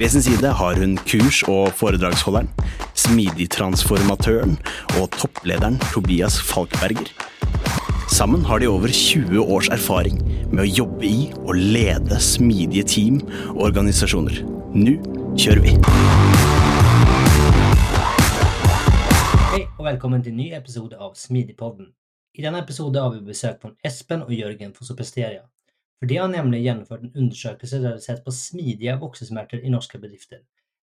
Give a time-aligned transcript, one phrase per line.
[0.00, 2.48] ved sin side har hun kurs- og foredragsholderen,
[2.96, 4.54] smidigtransformatøren
[4.96, 7.10] og topplederen Tobias Falkberger.
[8.08, 10.16] Sammen har de over 20 års erfaring
[10.48, 13.20] med å jobbe i og lede smidige team
[13.52, 14.40] og organisasjoner.
[14.72, 14.96] Nå
[15.36, 15.76] kjører vi!
[19.52, 21.92] Hei og velkommen til en ny episode av Smidigpodden.
[22.40, 25.49] I denne episode har vi besøk av Espen og Jørgen fra Supersteria.
[26.00, 30.00] For de har nemlig gjennomført en undersøkelse der de sett på smidige voksesmerter i norske
[30.00, 30.40] bedrifter.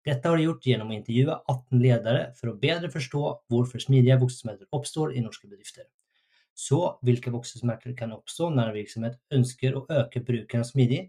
[0.07, 4.19] Dette har de gjort gjennom å intervjue 18 ledere for å bedre forstå hvorfor smidige
[4.21, 5.87] voksesmerter oppstår i norske bedrifter.
[6.57, 11.01] Så hvilke voksesmerter kan oppstå når en virksomhet ønsker å øke bruken av smidig?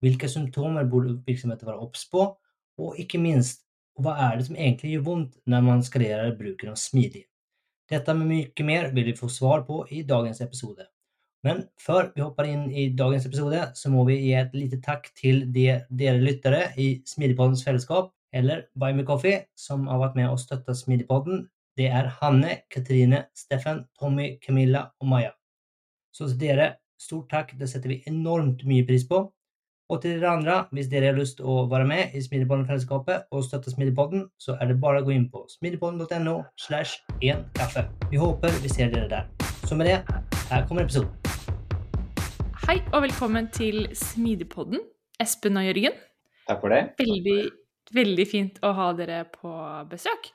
[0.00, 2.24] Hvilke symptomer burde virksomheter være obs på?
[2.80, 3.66] Og ikke minst,
[4.00, 7.26] hva er det som egentlig gjør vondt når man skalerer bruken av smidig?
[7.90, 10.86] Dette med mye mer vil vi få svar på i dagens episode.
[11.46, 15.08] Men før vi hopper inn i dagens episode, så må vi gi et lite takk
[15.16, 20.28] til de, dere lyttere i Smidigpoddens fellesskap, eller Buy Me Coffee, som har vært med
[20.28, 21.46] og støtta Smidigpodden.
[21.80, 25.32] Det er Hanne, Katrine, Steffen, Tommy, Camilla og Maja.
[26.12, 29.24] Så til dere, stort takk, det setter vi enormt mye pris på.
[29.90, 33.46] Og til dere andre, hvis dere har lyst til å være med i Smidigpodden-fellesskapet og
[33.48, 37.88] støtte Smidigpodden, så er det bare å gå inn på smidigpodden.no slash én kaffe.
[38.12, 39.50] Vi håper vi ser dere der.
[39.64, 40.02] Så med det,
[40.52, 41.29] her kommer episoden.
[42.70, 44.78] Hei og velkommen til Smidigpodden,
[45.18, 45.94] Espen og Jørgen.
[46.46, 46.92] Takk for det.
[47.00, 47.48] Veldig,
[47.96, 49.50] veldig fint å ha dere på
[49.90, 50.28] besøk.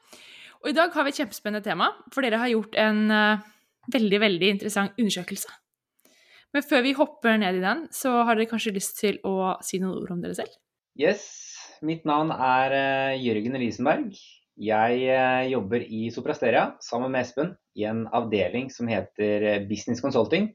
[0.60, 3.46] Og i dag har vi et kjempespennende tema, for dere har gjort en uh,
[3.96, 5.54] veldig, veldig interessant undersøkelse.
[6.52, 9.80] Men før vi hopper ned i den, så har dere kanskje lyst til å si
[9.80, 10.60] noen ord om dere selv?
[11.00, 11.24] Yes.
[11.88, 14.12] Mitt navn er uh, Jørgen Risenberg.
[14.60, 20.52] Jeg uh, jobber i Soprasteria sammen med Espen i en avdeling som heter Business Consulting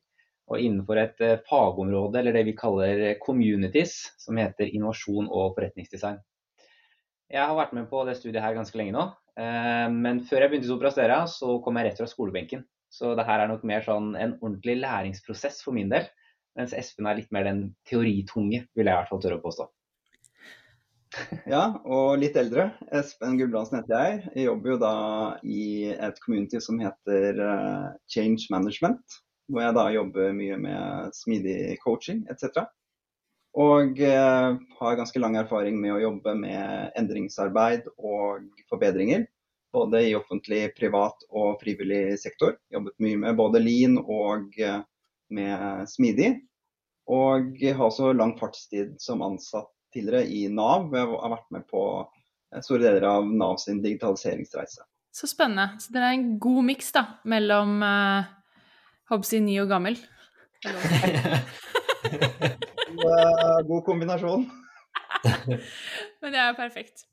[0.51, 6.19] og innenfor et eh, fagområde, eller det vi kaller communities, som heter innovasjon og forretningsdesign.
[7.31, 9.07] Jeg har vært med på det studiet her ganske lenge nå,
[9.39, 12.67] eh, men før jeg begynte å operasere, så kom jeg rett fra skolebenken.
[12.91, 16.11] Så det her er nok mer sånn en ordentlig læringsprosess for min del,
[16.59, 19.71] mens Espen er litt mer den teoritunge, vil jeg i hvert fall tørre å påstå.
[21.51, 22.69] Ja, og litt eldre.
[22.95, 24.19] Espen Gulbrandsen heter jeg.
[24.37, 24.93] Jeg jobber jo da
[25.43, 29.19] i et community som heter eh, Change Management
[29.51, 32.65] hvor jeg da jobber mye med smidig coaching etc.
[33.59, 39.27] Og eh, har ganske lang erfaring med å jobbe med endringsarbeid og forbedringer.
[39.75, 42.57] Både i offentlig, privat og frivillig sektor.
[42.75, 44.81] Jobbet mye med både Lean og eh,
[45.35, 46.37] med smidig.
[47.11, 50.93] Og har også lang fartstid som ansatt tidligere i Nav.
[50.95, 54.87] Jeg har vært med på eh, store deler av Nav sin digitaliseringsreise.
[55.11, 55.73] Så spennende.
[55.83, 56.95] Så det er en god miks
[57.27, 58.37] mellom uh
[59.11, 59.97] Håper ny og gammel.
[63.71, 64.43] God kombinasjon.
[66.21, 67.07] Men det er perfekt.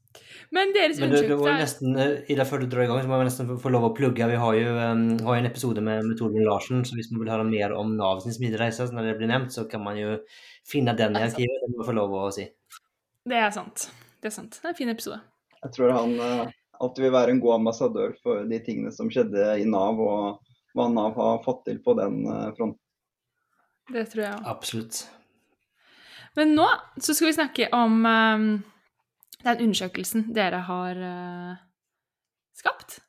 [0.53, 3.71] Men deres nesten, eh, Ida, før du drar i gang, så må vi nesten få
[3.73, 4.29] lov å plugge.
[4.29, 7.31] Vi har jo um, har en episode med, med Torbjørn Larsen, så hvis man vil
[7.33, 10.15] høre mer om Nav sin smidigreise, når det blir nevnt, så kan man jo
[10.67, 11.63] finne den i arkivet.
[11.63, 12.47] Det må vi få lov å si.
[13.27, 13.89] Det er sant.
[14.23, 14.61] Det er sant.
[14.61, 15.19] Det er en fin episode.
[15.59, 19.49] Jeg tror han uh, alltid vil være en god ambassadør for de tingene som skjedde
[19.59, 20.46] i Nav, og
[20.77, 22.81] hva Nav har fått til på den eh, fronten.
[23.87, 24.47] Det tror jeg òg.
[24.51, 25.03] Absolutt.
[26.37, 26.67] Men nå
[27.01, 28.47] så skal vi snakke om um,
[29.45, 31.53] den undersøkelsen dere har uh,
[32.57, 32.99] skapt,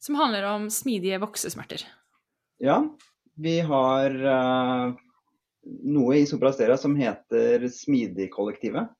[0.00, 1.82] som handler om smidige voksesmerter.
[2.62, 2.78] Ja,
[3.36, 4.94] vi har uh,
[5.66, 8.94] noe i Soprastera som heter Smidigkollektivet.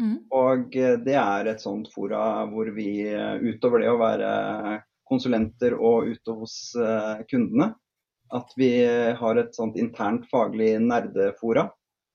[0.00, 0.14] Mm.
[0.32, 3.02] Og det er et sånt fora hvor vi
[3.42, 4.30] utover det å være
[5.10, 7.72] konsulenter og ute hos eh, kundene.
[8.30, 8.70] At vi
[9.18, 11.66] har et sånt internt faglig nerdefora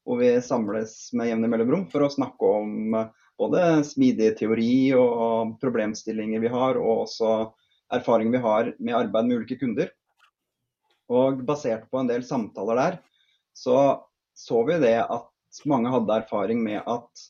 [0.06, 3.12] hvor vi samles med jevne mellomrom for å snakke om eh,
[3.42, 7.32] både smidig teori og problemstillinger vi har, og også
[7.96, 9.90] erfaring vi har med arbeid med ulike kunder.
[11.12, 13.00] Og basert på en del samtaler der,
[13.54, 14.02] så
[14.36, 17.22] så vi det at mange hadde erfaring med at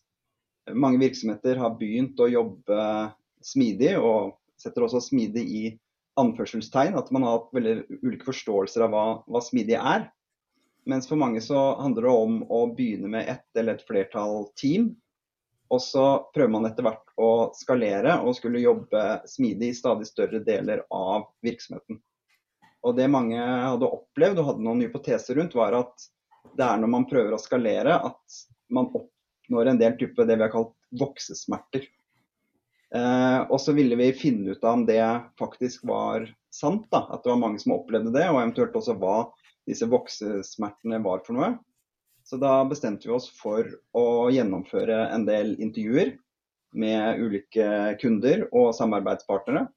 [0.74, 2.80] mange virksomheter har begynt å jobbe
[3.46, 5.64] smidig, og setter også smidig i
[6.20, 6.98] anførselstegn.
[6.98, 10.10] At man har veldig ulike forståelser av hva, hva smidig er.
[10.86, 14.94] Mens for mange så handler det om å begynne med ett eller et flertall team.
[15.74, 20.44] Og så prøver man etter hvert å skalere og skulle jobbe smidig i stadig større
[20.46, 21.98] deler av virksomheten.
[22.86, 26.06] Og det mange hadde opplevd og hadde noen hypoteser rundt, var at
[26.56, 30.46] det er når man prøver å skalere at man oppnår en del type det vi
[30.46, 31.88] har kalt voksesmerter.
[32.96, 35.04] Eh, og så ville vi finne ut av om det
[35.40, 39.18] faktisk var sant, da, at det var mange som opplevde det, og eventuelt også hva
[39.68, 41.56] disse voksesmertene var for noe.
[42.26, 46.16] Så da bestemte vi oss for å gjennomføre en del intervjuer
[46.76, 49.68] med ulike kunder og samarbeidspartnere.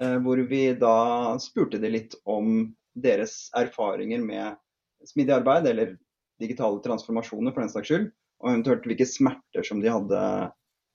[0.00, 4.58] Eh, hvor vi da spurte de litt om deres erfaringer med
[5.06, 5.96] smidig arbeid, eller
[6.38, 8.08] digitale transformasjoner for den saks skyld.
[8.38, 10.24] Og eventuelt hvilke smerter som de hadde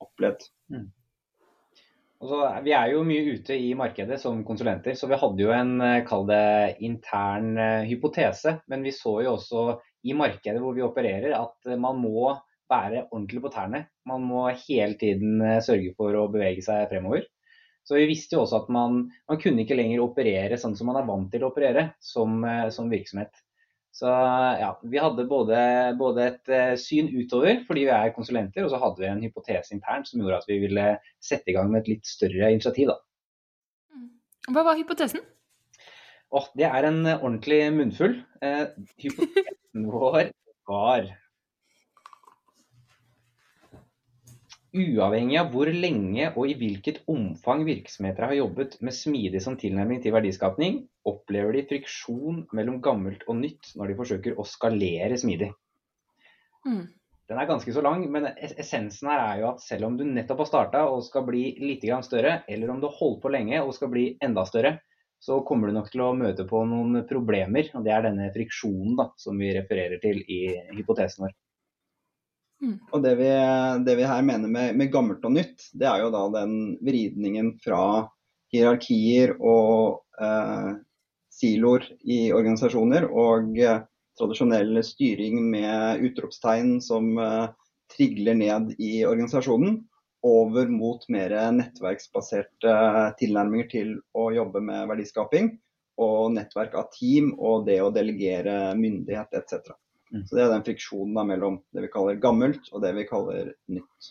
[0.00, 0.46] opplevd.
[0.72, 0.88] Mm.
[2.24, 5.74] Så, vi er jo mye ute i markedet som konsulenter, så vi hadde jo en
[5.84, 8.56] eh, kall det intern uh, hypotese.
[8.72, 9.64] Men vi så jo også
[10.08, 12.30] i markedet hvor vi opererer at uh, man må
[12.72, 13.82] være ordentlig på tærne.
[14.08, 17.26] Man må hele tiden sørge for å bevege seg fremover.
[17.84, 21.02] Så vi visste jo også at man, man kunne ikke lenger operere sånn som man
[21.02, 22.40] er vant til å operere som,
[22.72, 23.36] som virksomhet.
[23.94, 24.10] Så
[24.58, 25.56] ja, vi hadde både,
[25.98, 29.76] både, et eh, syn utover fordi vi er konsulenter, og så hadde vi en hypotese
[29.76, 30.86] internt som gjorde at vi ville
[31.22, 32.90] sette i gang med et litt større initiativ.
[32.90, 32.96] Da.
[33.94, 34.08] Mm.
[34.56, 35.22] Hva var hypotesen?
[36.34, 38.18] Oh, det er en ordentlig munnfull.
[38.42, 38.64] Eh,
[39.04, 40.32] hypotesen vår
[40.66, 41.06] var
[44.74, 50.00] Uavhengig av hvor lenge og i hvilket omfang virksomheter har jobbet med smidig som tilnærming
[50.02, 55.52] til verdiskapning, opplever de friksjon mellom gammelt og nytt når de forsøker å skalere smidig.
[56.66, 56.88] Mm.
[57.30, 60.42] Den er ganske så lang, men essensen her er jo at selv om du nettopp
[60.42, 63.72] har starta og skal bli litt større, eller om du har holdt på lenge og
[63.78, 64.80] skal bli enda større,
[65.22, 67.70] så kommer du nok til å møte på noen problemer.
[67.72, 70.42] og Det er denne friksjonen da, som vi refererer til i
[70.74, 71.38] hypotesen vår.
[72.62, 72.76] Mm.
[72.92, 73.30] Og det vi,
[73.86, 76.54] det vi, her mener med, med, gammelt og nytt, det er jo da den
[76.84, 77.80] vridningen fra
[78.54, 80.70] hierarkier og eh,
[81.34, 83.82] siloer i organisasjoner og eh,
[84.18, 87.48] tradisjonell styring med utropstegn som eh,
[87.94, 89.82] trigler ned i organisasjonen,
[90.24, 92.74] over mot mer nettverksbaserte
[93.20, 95.50] tilnærminger til å jobbe med verdiskaping.
[96.00, 99.76] Og nettverk av team og det å delegere myndighet etc.
[100.14, 100.26] Mm.
[100.26, 103.50] Så Det er den friksjonen da, mellom det vi kaller gammelt og det vi kaller
[103.74, 104.10] nytt.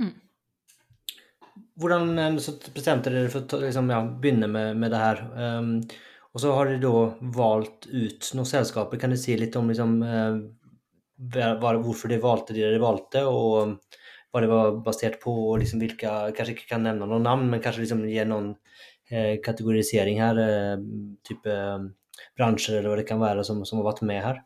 [0.00, 0.14] Mm.
[1.80, 2.38] Hvordan eh,
[2.74, 5.22] bestemte dere for å liksom, ja, begynne med, med, det her?
[5.36, 5.76] Um,
[6.30, 8.98] og så har dere da valgt ut noen selskaper.
[9.00, 10.40] Kan dere si litt om liksom, uh,
[11.20, 13.78] hvorfor dere valgte det dere valgte, og
[14.30, 15.32] hva det var basert på?
[15.50, 18.52] og liksom hvilke, Kanskje ikke kan nevne noen navn, men kanskje liksom gi noen
[19.10, 20.38] eh, kategorisering her?
[20.38, 20.76] Eh,
[21.26, 21.56] type
[22.36, 24.40] bransjer eller hva det kan være som, som har vært med her?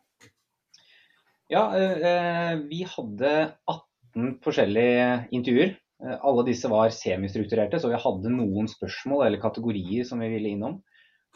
[1.53, 3.31] Ja, eh, vi hadde
[3.69, 5.75] 18 forskjellige intervjuer.
[6.05, 10.55] Eh, alle disse var semistrukturerte, så vi hadde noen spørsmål eller kategorier som vi ville
[10.55, 10.79] innom.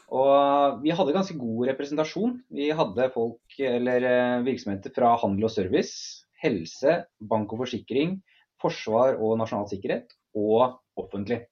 [0.09, 2.39] Og vi hadde ganske god representasjon.
[2.49, 8.17] Vi hadde folk eller eh, virksomheter fra handel og service, helse, bank og forsikring,
[8.59, 11.43] forsvar og nasjonal sikkerhet, og offentlig.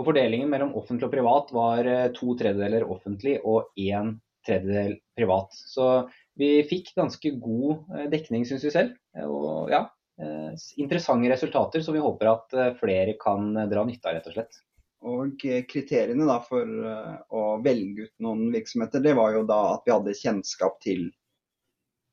[0.00, 4.14] Og Fordelingen mellom offentlig og privat var to tredjedeler offentlig og én
[4.46, 5.52] tredjedel privat.
[5.52, 8.90] Så vi fikk ganske god eh, dekning, syns vi selv.
[9.26, 9.82] Og ja,
[10.22, 14.34] eh, interessante resultater som vi håper at eh, flere kan dra nytte av, rett og
[14.36, 14.54] slett.
[15.02, 15.34] Og
[15.66, 20.14] Kriteriene da for å velge ut noen virksomheter, det var jo da at vi hadde
[20.14, 21.08] kjennskap til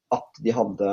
[0.10, 0.90] at de hadde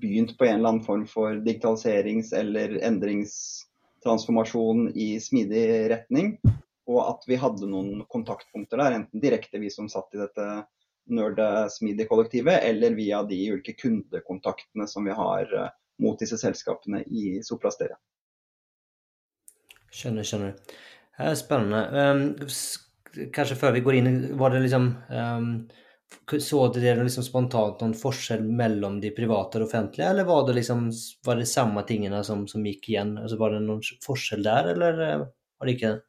[0.00, 6.40] begynt på en eller annen form for digitaliserings- eller endringstransformasjon i smidig retning.
[6.88, 10.64] Og at vi hadde noen kontaktpunkter der, enten direkte vi som satt i dette
[11.14, 15.70] Nerd-smidig-kollektivet, eller via de ulike kundekontaktene som vi har uh,
[16.02, 17.98] mot disse selskapene i Soplasteria.
[19.88, 20.56] Skjønner, skjønner.
[21.18, 21.82] Det er spennende.
[21.92, 25.48] Um, kanskje før vi går inn, var det liksom um,
[26.40, 30.86] Så dere liksom spontant noen forskjell mellom de private og offentlige, eller var det liksom
[31.26, 33.16] var det samme tingene som, som gikk igjen?
[33.20, 35.26] Altså, var det noen forskjell der, eller eh,
[35.58, 36.07] var det ikke det?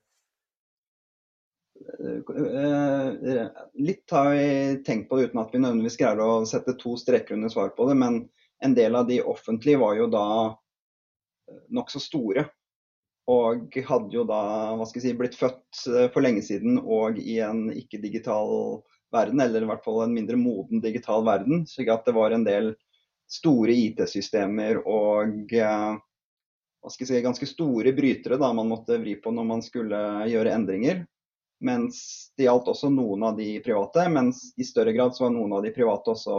[1.79, 6.95] Eh, litt har vi tenkt på det uten at vi nødvendigvis greier å sette to
[7.00, 7.98] streker under svar på det.
[8.00, 8.21] Men
[8.63, 12.48] en del av de offentlige var jo da eh, nokså store.
[13.29, 14.41] Og hadde jo da
[14.74, 18.81] hva skal jeg si, blitt født eh, for lenge siden og i en ikke-digital
[19.13, 21.65] verden, eller i hvert fall en mindre moden digital verden.
[21.69, 22.74] slik at det var en del
[23.29, 25.91] store IT-systemer og eh,
[26.79, 30.00] hva skal jeg si, ganske store brytere da man måtte vri på når man skulle
[30.31, 31.03] gjøre endringer.
[31.65, 32.01] Mens
[32.37, 35.65] det gjaldt også noen av de private, mens i større grad så var noen av
[35.65, 36.37] de private også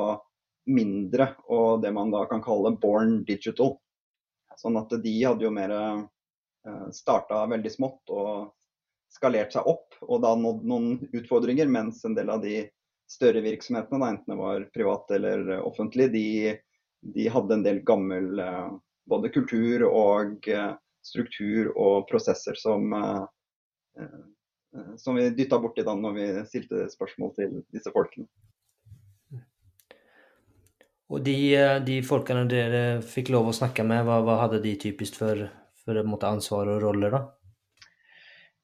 [0.71, 3.75] mindre og det man da kan kalle born digital.
[4.61, 5.75] Sånn at de hadde jo mer
[6.67, 8.51] Eh, starta veldig smått og
[9.11, 11.71] skalert seg opp, og da nådd noen utfordringer.
[11.73, 12.67] Mens en del av de
[13.11, 16.27] større virksomhetene, da, enten det var privat eller offentlig, de,
[17.17, 18.69] de hadde en del gammel eh,
[19.11, 20.73] både kultur og eh,
[21.07, 22.93] struktur og prosesser som,
[25.01, 28.29] som vi dytta borti da når vi stilte spørsmål til disse folkene.
[31.11, 31.39] Og de,
[31.83, 35.49] de folkene dere fikk lov å snakke med, hva, hva hadde de typisk for
[35.85, 37.23] for måte, ansvar og roller, da?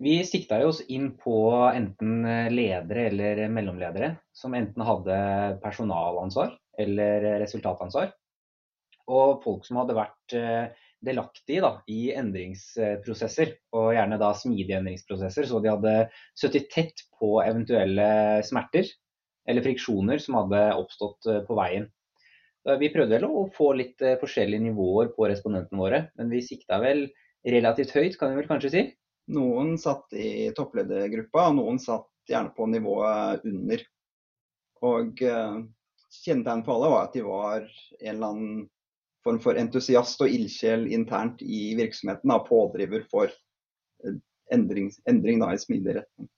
[0.02, 1.36] Vi sikta oss inn på
[1.70, 5.16] enten ledere eller mellomledere som enten hadde
[5.62, 8.10] personalansvar eller resultatansvar.
[9.08, 15.48] Og folk som hadde vært eh, delaktige da, i endringsprosesser, og gjerne da smidige endringsprosesser.
[15.48, 15.94] Så de hadde
[16.38, 18.08] sittet tett på eventuelle
[18.46, 18.90] smerter
[19.46, 21.88] eller friksjoner som hadde oppstått eh, på veien.
[22.66, 26.80] Vi prøvde vel å få litt eh, forskjellige nivåer på respondentene våre, men vi sikta
[26.82, 27.06] vel
[27.46, 28.86] relativt høyt, kan vi vel kanskje si?
[29.36, 33.84] Noen satt i toppledergruppa, og noen satt gjerne på nivået under.
[34.86, 38.66] Og kjennetegnet for alle var at de var en eller annen
[39.26, 44.16] form for entusiast og ildsjel internt i virksomheten, og pådriver for eh,
[44.54, 46.30] endring, endring da, i smidig retning.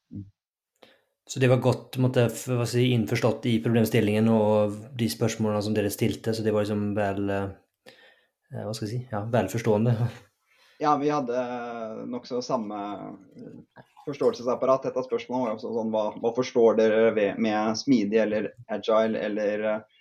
[1.29, 6.33] Så det var godt måtte, si, innforstått i problemstillingen og de spørsmålene som dere stilte,
[6.33, 7.51] så det var liksom vel eh,
[8.57, 9.99] hva skal jeg si, ja, velforstående?
[10.79, 11.35] Ja, vi hadde
[12.07, 12.77] nokså samme
[14.07, 14.85] forståelsesapparat.
[14.87, 19.97] Dette spørsmålet var også sånn hva, hva forstår dere med smidig eller agile eller eh,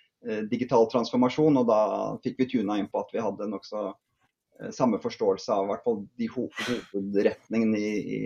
[0.50, 1.60] digital transformasjon?
[1.60, 1.80] Og da
[2.24, 6.02] fikk vi tuna inn på at vi hadde nokså eh, samme forståelse av hvert fall
[6.18, 8.24] de hovedretningene i, i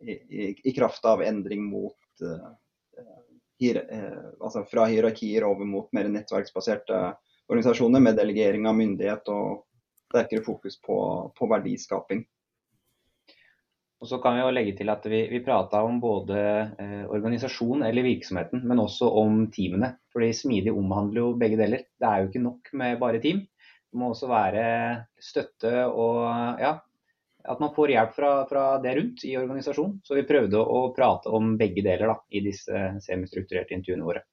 [0.00, 2.50] i, i, kraft av endring mot uh,
[3.58, 7.00] hier, uh, altså fra hierarkier over mot mer nettverksbaserte
[7.48, 9.64] organisasjoner med delegering av myndighet og
[10.08, 10.98] sterkere fokus på,
[11.38, 12.22] på verdiskaping.
[13.98, 16.38] Og så kan Vi jo legge til at vi, vi prata om både
[16.78, 19.96] eh, organisasjon eller virksomheten, men også om teamene.
[20.14, 21.82] Fordi Smidig omhandler jo begge deler.
[21.98, 23.42] Det er jo ikke nok med bare team.
[23.88, 24.62] Det må også være
[25.18, 26.76] støtte og ja,
[27.48, 29.98] at man får hjelp fra, fra, det rundt i organisasjonen.
[30.04, 34.24] Så vi prøvde å, prate om begge deler da, i disse semistrukturerte intervjuene våre.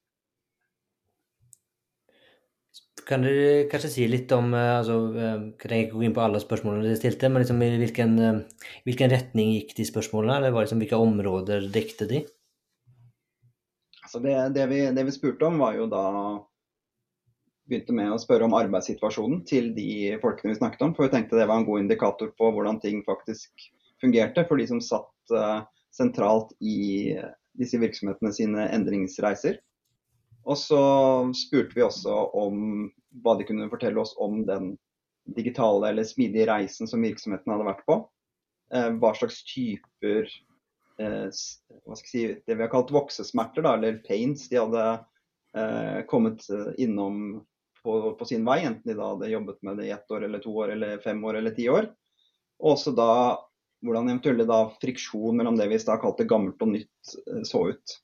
[3.05, 3.29] Kan du
[3.69, 6.88] kanskje si litt om eh, altså, eh, Jeg trenger ikke gå inn på alle spørsmålene
[6.88, 10.39] dere stilte, men liksom, i hvilken, eh, hvilken, retning gikk de spørsmålene?
[10.39, 12.24] Eller liksom, hvilke områder dekte de?
[14.01, 16.03] Altså det, det, vi, det vi spurte om, var jo da
[17.69, 20.97] begynte med å spørre om arbeidssituasjonen til de folkene vi snakket om.
[20.97, 23.69] For vi tenkte det var en god indikator på hvordan ting faktisk
[24.01, 25.33] fungerte for de som satt
[25.95, 27.15] sentralt i
[27.57, 29.57] disse virksomhetene sine endringsreiser.
[30.45, 30.81] Og så
[31.37, 32.89] spurte vi også om
[33.23, 34.75] hva de kunne fortelle oss om den
[35.35, 38.03] digitale eller smidige reisen som virksomheten hadde vært på.
[38.73, 40.29] Uh, hva slags typer
[41.01, 44.87] uh, hva skal jeg si, det vi har kalt voksesmerter, da, eller pains, de hadde
[46.11, 46.41] kommet
[46.83, 47.45] innom
[47.85, 50.41] på, på, sin vei, enten de da hadde jobbet med det i ett år eller
[50.43, 51.87] to år eller fem år eller ti år.
[52.59, 53.11] Og også da
[53.85, 57.95] hvordan eventuelle da friksjon mellom det vi da kalte gammelt og nytt eh, så ut.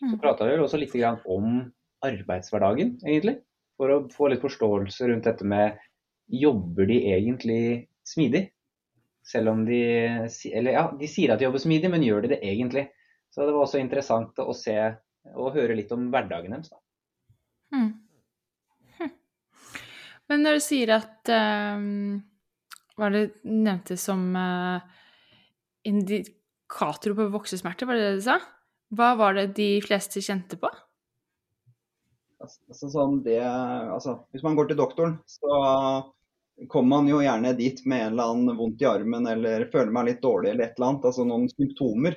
[0.00, 0.94] Så prata vi også litt
[1.28, 1.60] om
[2.06, 3.36] arbeidshverdagen, egentlig.
[3.76, 5.76] For å få litt forståelse rundt dette med
[6.30, 8.46] jobber de egentlig smidig?
[9.26, 9.80] Selv om de
[10.48, 12.88] Eller ja, de sier at de jobber smidig, men gjør de det egentlig?
[13.30, 14.76] Så det var også interessant å se
[15.36, 16.70] og høre litt om hverdagen deres.
[16.72, 16.80] da.
[17.76, 17.90] Hmm.
[18.98, 19.12] Hm.
[20.32, 22.22] Men når du sier at um,
[22.96, 24.80] Hva det nevnte som uh,
[25.86, 28.40] indikatorer på voksesmerter, var det det du sa?
[28.90, 30.70] Hva var det de fleste kjente på?
[32.40, 35.60] Altså, sånn det, altså, hvis man går til doktoren, så
[36.68, 40.08] kommer man jo gjerne dit med en eller annen vondt i armen eller føler meg
[40.08, 41.06] litt dårlig eller et eller annet.
[41.10, 42.16] Altså noen symptomer.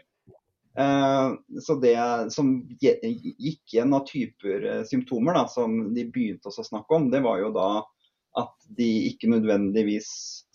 [0.80, 1.28] Eh,
[1.62, 1.98] så det
[2.34, 7.22] som gikk igjen av typer eh, symptomer da, som de begynte å snakke om, det
[7.24, 7.70] var jo da
[8.42, 10.08] at de ikke nødvendigvis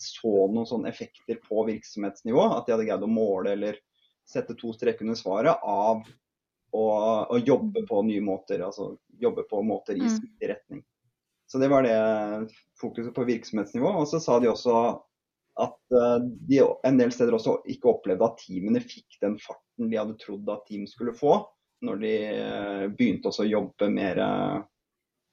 [0.03, 2.43] så noen sånne effekter på virksomhetsnivå.
[2.57, 3.79] At de hadde greid å måle eller
[4.29, 6.03] sette to streker under svaret av
[6.71, 6.85] å,
[7.25, 8.61] å, jobbe på nye måter.
[8.65, 10.83] Altså jobbe på måter i riktig smidig retning.
[11.49, 11.97] Så det var det
[12.77, 13.89] fokuset på virksomhetsnivå.
[14.01, 14.75] Og så sa de også
[15.59, 16.17] at eh,
[16.47, 20.49] de en del steder også ikke opplevde at teamene fikk den farten de hadde trodd
[20.53, 21.41] at team skulle få,
[21.83, 24.21] når de eh, begynte også å jobbe mer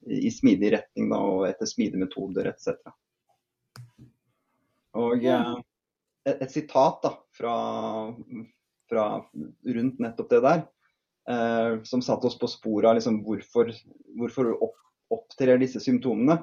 [0.07, 2.75] i smidig retning da, og etter smidige metoder etc.
[4.97, 7.55] Og et, et, sitat da, fra,
[8.89, 9.07] fra
[9.75, 10.65] rundt nettopp det der,
[11.29, 13.71] eh, som satte oss på sporet av liksom, hvorfor,
[14.19, 14.77] hvorfor opp,
[15.13, 16.39] opptrer disse symptomene.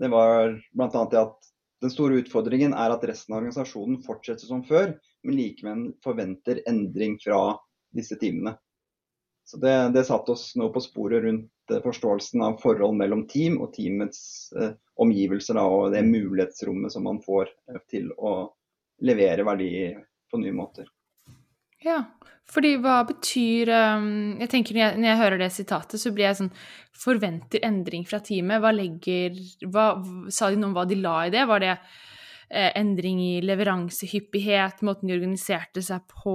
[0.00, 1.04] Det var bl.a.
[1.10, 4.94] det at den store utfordringen er at resten av organisasjonen fortsetter som før,
[5.24, 7.54] men likevel forventer endring fra
[7.96, 8.54] disse teamene.
[9.50, 13.56] Så det, det satte oss nå på sporet rundt eh, forståelsen av forhold mellom team
[13.58, 14.20] og teamets
[14.54, 18.34] eh, omgivelser da, og det mulighetsrommet som man får eh, til å
[19.02, 19.70] levere verdi
[20.30, 20.86] på nye måter.
[21.84, 22.02] Ja,
[22.50, 26.26] fordi hva betyr um, Jeg tenker når jeg, når jeg, hører det sitatet, så blir
[26.28, 26.54] jeg sånn
[27.00, 28.60] Forventer endring fra teamet.
[28.60, 29.38] Hva legger
[29.72, 29.86] hva,
[30.28, 31.46] Sa de noe om hva de la i det?
[31.48, 36.34] Var det eh, endring i leveransehyppighet, måten de organiserte seg på,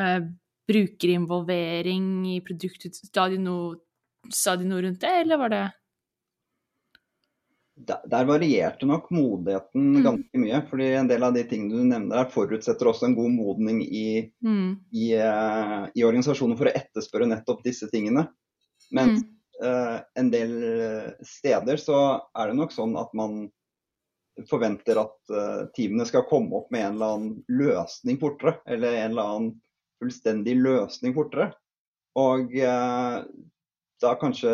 [0.00, 0.22] eh,
[0.72, 5.64] brukerinvolvering i produktet sa de noe rundt det, eller var det
[7.74, 10.02] der, varierte nok modigheten mm.
[10.04, 10.60] ganske mye.
[10.70, 14.30] fordi en del av de tingene du nevner her forutsetter også en god modning i,
[14.44, 14.68] mm.
[14.92, 18.26] i, uh, i, organisasjonen for å etterspørre nettopp disse tingene.
[18.92, 19.32] Mens mm.
[19.64, 20.54] uh, en del
[21.26, 21.98] steder så
[22.36, 23.46] er det nok sånn at man
[24.48, 28.58] forventer at uh, teamene skal komme opp med en eller annen løsning fortere.
[28.68, 29.52] Eller en eller annen
[30.02, 31.52] fullstendig løsning fortere.
[32.20, 32.50] Og
[34.02, 34.50] da kanskje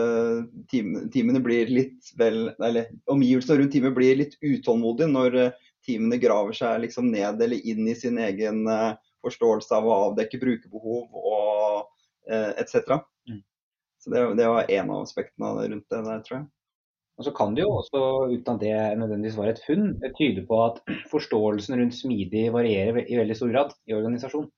[0.71, 6.57] teamene blir litt vel Eller omgivelsene rundt teamet blir litt utålmodige når eh, teamene graver
[6.57, 11.88] seg liksom ned eller inn i sin egen uh, forståelse av å avdekke brukerbehov og
[12.28, 12.99] uh, etc.
[13.31, 13.40] Mm.
[14.02, 16.47] Så det, det var en av aspektene rundt det der, tror jeg.
[17.19, 18.00] Og så kan det jo også,
[18.31, 20.78] uten at det nødvendigvis var et funn, tyde på at
[21.12, 24.52] forståelsen rundt smidig varierer i veldig stor grad i organisasjonen.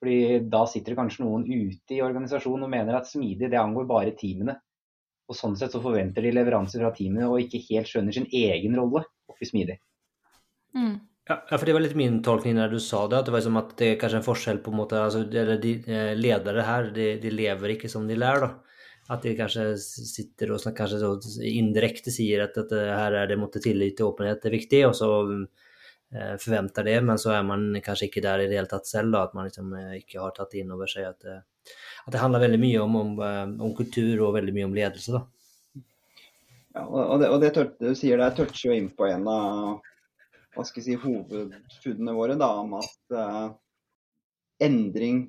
[0.00, 3.88] Fordi da sitter det kanskje noen ute i organisasjonen og mener at smidig det angår
[3.88, 4.58] bare teamene.
[5.26, 8.76] Og sånn sett så forventer de leveranser fra teamene og ikke helt skjønner sin egen
[8.78, 9.78] rolle oppi smidig.
[10.76, 10.98] Mm.
[11.26, 13.56] Ja, for det var litt min tolkning når du sa det, at det var som
[13.58, 17.08] at det er kanskje en forskjell på en måte altså, de eh, Ledere her, de,
[17.22, 18.76] de, lever ikke som de lærer, da.
[19.10, 24.00] At de kanskje sitter og kanskje indirekte sier at, at her er det måtte tillit
[24.02, 25.10] og åpenhet er viktig, og så
[26.14, 29.10] Eh, forventer det, men så er man kanskje ikke der i det hele tatt selv.
[29.14, 31.72] Da, at man liksom eh, ikke har tatt inn over seg at, eh,
[32.06, 33.18] at det handler veldig mye om, om,
[33.58, 35.16] om, kultur og veldig mye om ledelse.
[35.16, 35.82] Da.
[36.76, 39.80] Ja, og det, og det du sier der, toucher jo inn på en av
[40.56, 42.36] hva skal jeg si, hovedfunnene våre.
[42.40, 43.48] Da, om at uh,
[44.62, 45.26] endring,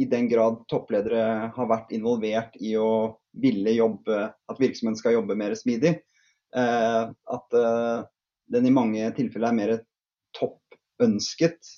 [0.00, 5.36] i den grad toppledere har vært involvert i å ville jobbe, at virksomheten skal jobbe
[5.36, 5.94] mer smidig,
[6.56, 8.04] uh, at uh,
[8.52, 9.74] den i mange tilfeller er mer
[10.38, 11.72] toppønsket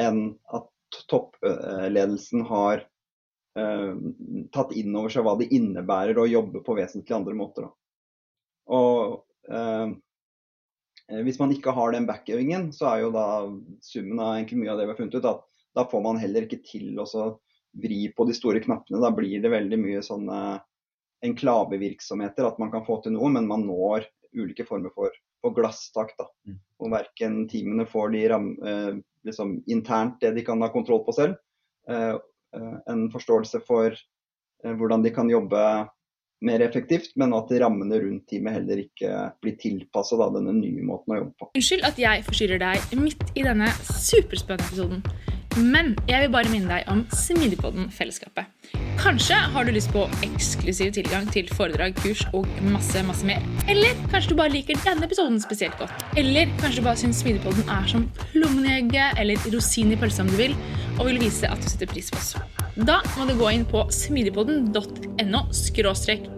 [0.00, 0.70] enn at
[1.10, 2.84] toppledelsen har
[3.58, 3.92] eh,
[4.54, 7.68] tatt inn over seg hva det innebærer å jobbe på vesentlig andre måter.
[8.74, 9.94] Og eh,
[11.24, 13.26] hvis man ikke har den backøvingen, så er jo da
[13.84, 15.42] summen av egentlig mye av det vi har funnet ut, at
[15.74, 17.06] da får man heller ikke til å
[17.74, 19.02] vri på de store knappene.
[19.02, 20.38] Da blir det veldig mye sånne
[21.24, 26.14] enklavevirksomheter, at man kan få til noe, men man når ulike former for for glasstak.
[26.18, 26.28] da.
[26.48, 26.60] Mm.
[26.80, 28.94] Og verken teamene får de ram, eh,
[29.28, 31.36] liksom internt det de kan ha kontroll på selv.
[31.88, 32.14] Eh,
[32.56, 35.60] eh, en forståelse for eh, hvordan de kan jobbe
[36.44, 41.20] mer effektivt, men at rammene rundt teamet heller ikke blir tilpassa denne nye måten å
[41.22, 41.50] jobbe på.
[41.56, 45.04] Unnskyld at jeg forstyrrer deg midt i denne superspennende episoden.
[45.54, 48.48] Men jeg vil bare minne deg om Smidigpodden-fellesskapet.
[48.98, 53.42] Kanskje har du lyst på eksklusiv tilgang til foredrag, kurs og masse masse mer.
[53.70, 55.94] Eller kanskje du bare liker denne episoden spesielt godt.
[56.18, 60.24] Eller kanskje du bare syns Smidigpodden er som plommen i egget eller rosin i pølsa
[60.26, 60.56] om du vil,
[60.98, 62.34] og vil vise at du setter pris på oss.
[62.74, 65.44] Da må du gå inn på smidigpodden.no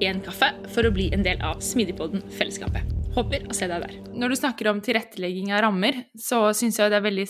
[0.04, 2.92] én kaffe for å bli en del av Smidigpodden-fellesskapet.
[3.16, 3.96] Håper å se deg der.
[4.12, 7.24] Når du snakker om tilrettelegging av rammer, så syns jeg det er veldig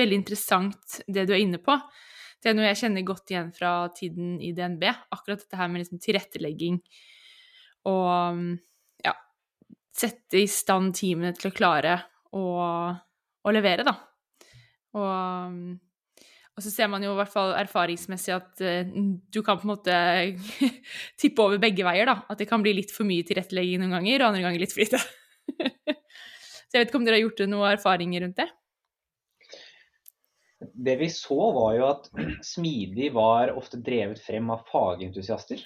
[0.00, 1.76] veldig interessant det du er inne på.
[2.40, 4.86] Det er noe jeg kjenner godt igjen fra tiden i DNB.
[5.12, 6.80] Akkurat dette her med liksom tilrettelegging
[7.88, 8.40] og
[9.04, 9.12] ja,
[9.96, 11.94] sette i stand teamene til å klare
[12.36, 12.42] å,
[12.92, 13.94] å levere, da.
[14.98, 15.56] Og,
[16.50, 18.92] og, så ser man jo i hvert fall erfaringsmessig at uh,
[19.30, 19.96] du kan på en måte
[21.20, 22.20] tippe over begge veier, da.
[22.28, 24.84] At det kan bli litt for mye tilrettelegging noen ganger, og andre ganger litt for
[24.84, 25.00] lite.
[26.68, 28.50] så jeg vet ikke om dere har gjort noen erfaringer rundt det?
[30.60, 32.08] Det vi så var jo at
[32.44, 35.62] smidig var ofte drevet frem av fagentusiaster.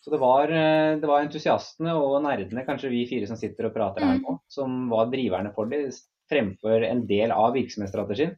[0.00, 3.74] Så det var, eh, det var entusiastene og nerdene, kanskje vi fire som sitter og
[3.74, 4.26] prater her mm.
[4.26, 5.80] nå, som var driverne for det,
[6.30, 8.34] fremfor en del av virksomhetsstrategien.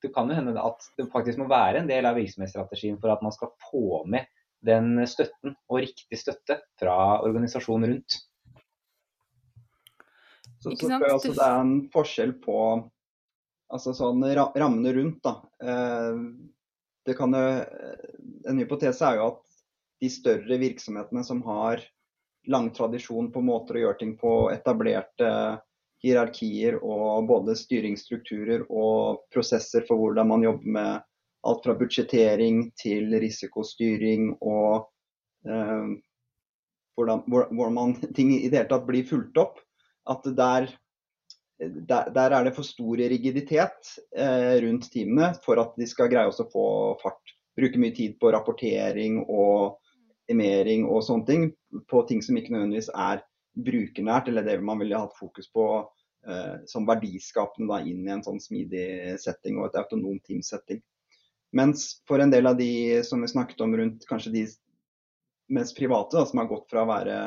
[0.00, 3.24] Det kan jo hende at det faktisk må være en del av virksomhetsstrategien for at
[3.24, 4.28] man skal få med
[4.64, 8.16] den støtten og riktig støtte fra organisasjonen rundt.
[10.60, 12.56] Så, så så det er en forskjell på
[13.70, 15.22] altså sånn, rammene rundt.
[15.24, 15.36] Da.
[15.62, 16.20] Eh,
[17.06, 17.46] det kan jo,
[18.50, 19.40] en hypotese er jo at
[20.00, 21.82] de større virksomhetene som har
[22.48, 25.30] lang tradisjon på måter å gjøre ting på, etablerte
[26.00, 31.06] hierarkier og både styringsstrukturer og prosesser for hvordan man jobber med
[31.48, 34.88] alt fra budsjettering til risikostyring og
[35.48, 35.90] eh,
[36.96, 39.60] hvordan, hvordan man, ting i det hele tatt blir fulgt opp.
[40.08, 40.68] At der,
[41.60, 46.30] der, der er det for stor rigiditet eh, rundt teamene for at de skal greie
[46.30, 46.66] å få
[47.02, 47.36] fart.
[47.58, 49.80] Bruke mye tid på rapportering og
[50.30, 51.48] emering og sånne ting
[51.90, 53.24] på ting som ikke nødvendigvis er
[53.60, 55.66] brukernært, eller det man ville hatt fokus på
[56.26, 60.80] eh, som verdiskapende inn i en sånn smidig setting og et autonomt teamsetting.
[61.52, 64.46] Mens for en del av de som vi snakket om rundt kanskje de
[65.50, 67.18] mest private, da, som har gått fra å være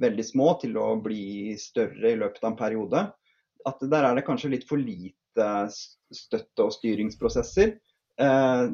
[0.00, 3.02] veldig små til å bli større i løpet av en periode,
[3.64, 5.48] at der er det kanskje litt for lite
[6.14, 7.76] støtte- og styringsprosesser.
[8.20, 8.66] Eh,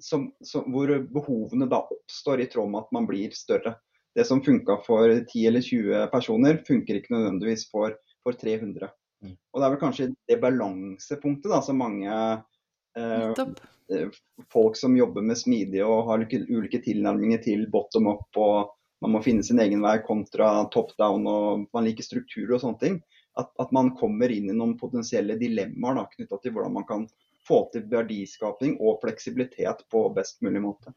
[0.00, 3.78] som, som, hvor behovene da oppstår i tråd med at man blir større
[4.14, 7.94] det som funka for 10 eller 20 personer, funker ikke nødvendigvis for,
[8.26, 8.90] for 300.
[9.24, 9.36] Mm.
[9.36, 12.10] Og Det er vel kanskje det balansepunktet da, som mange
[12.98, 14.10] eh,
[14.52, 19.14] folk som jobber med smidige og har ulike, ulike tilnærminger til bottom up og man
[19.14, 22.98] må finne sin egen vei kontra top down og man liker strukturer og sånne ting.
[23.40, 27.06] At, at man kommer inn i noen potensielle dilemmaer knytta til hvordan man kan
[27.46, 30.92] få til verdiskaping og fleksibilitet på best mulig måte.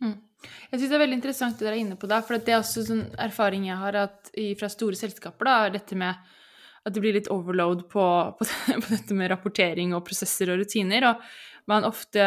[0.00, 0.16] Mm.
[0.40, 2.62] Jeg syns det er veldig interessant det dere er inne på der, for det er
[2.62, 3.98] også sånn erfaring jeg har
[4.56, 6.30] fra store selskaper, da, dette med
[6.80, 8.04] at det blir litt overload på,
[8.38, 11.10] på, på, dette med rapportering og prosesser og rutiner.
[11.10, 12.24] Og man ofte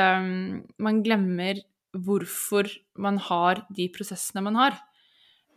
[0.78, 1.62] man glemmer
[1.94, 2.70] hvorfor
[3.02, 4.78] man har de prosessene man har.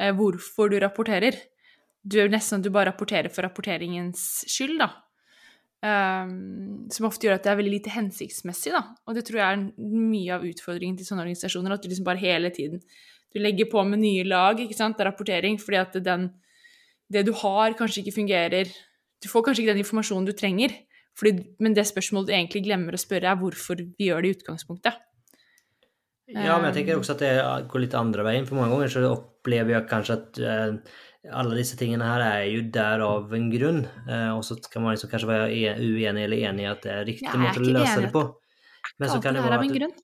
[0.01, 1.37] Eh, hvorfor du rapporterer.
[2.07, 4.93] Du er nesten sånn at du bare rapporterer for rapporteringens skyld, da.
[5.87, 8.81] Um, som ofte gjør at det er veldig lite hensiktsmessig, da.
[9.07, 12.23] Og det tror jeg er mye av utfordringen til sånne organisasjoner, at du liksom bare
[12.23, 12.81] hele tiden
[13.35, 16.31] Du legger på med nye lag ikke sant, av rapportering fordi at den,
[17.13, 18.71] det du har, kanskje ikke fungerer
[19.21, 20.73] Du får kanskje ikke den informasjonen du trenger,
[21.17, 24.39] fordi, men det spørsmålet du egentlig glemmer å spørre, er hvorfor vi gjør det i
[24.39, 24.99] utgangspunktet.
[26.35, 27.35] Ja, men jeg tenker også at det
[27.71, 28.47] går litt andre veien.
[28.49, 30.97] For mange ganger så opplever jeg kanskje at uh,
[31.33, 33.85] alle disse tingene her er jo der av en grunn.
[34.07, 37.07] Eh, og så kan man liksom kanskje være uenig eller enig i at det er
[37.09, 38.25] riktig ja, måte å løse det på.
[39.01, 40.03] Men så kan det være at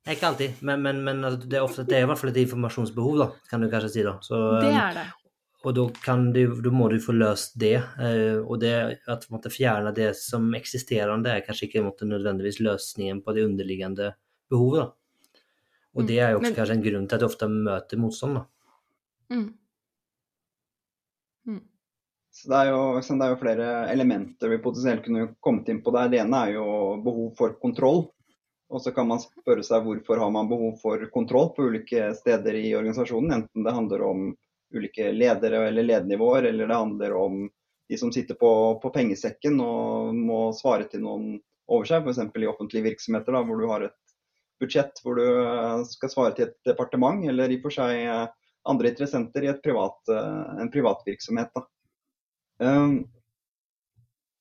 [0.00, 2.30] Nei, ikke alltid, men, men, men altså, det, er ofte, det er i hvert fall
[2.30, 4.04] et informasjonsbehov, da, kan du kanskje si.
[4.06, 4.14] da.
[4.24, 5.02] Så, det er det.
[5.60, 7.74] Og da, må du få løst det.
[8.00, 8.72] Eh, og det
[9.12, 14.14] at måtte, fjerne det som eksisterende er kanskje ikke måtte, nødvendigvis løsningen på det underliggende
[14.48, 14.86] behovet.
[14.86, 15.44] da.
[15.98, 18.40] Og det er jo også men, kanskje en grunn til at du ofte møter motstand.
[18.40, 18.46] da.
[19.36, 19.48] Mm.
[22.30, 25.92] Så det er, jo, det er, jo, flere elementer vi potensielt kunne kommet inn på
[25.96, 26.10] der.
[26.12, 26.66] Det ene er jo
[27.04, 28.04] behov for kontroll.
[28.70, 32.54] Og så kan man spørre seg hvorfor har man behov for kontroll på ulike steder
[32.54, 33.34] i organisasjonen.
[33.40, 34.28] Enten det handler om
[34.74, 37.40] ulike ledere eller ledernivåer, eller det handler om
[37.90, 42.06] de som sitter på, på pengesekken og må svare til noen over seg.
[42.06, 42.22] F.eks.
[42.30, 43.98] i offentlige virksomheter da, hvor du har et
[44.60, 45.26] budsjett hvor du
[45.88, 48.06] skal svare til et departement, eller i og for seg
[48.68, 50.08] andre interessenter i privat,
[50.60, 51.54] en privat virksomhet.
[52.60, 53.06] Um,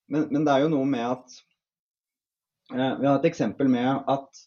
[0.09, 1.35] men, men, det er jo noe med at
[2.73, 4.41] uh, Vi har et eksempel med at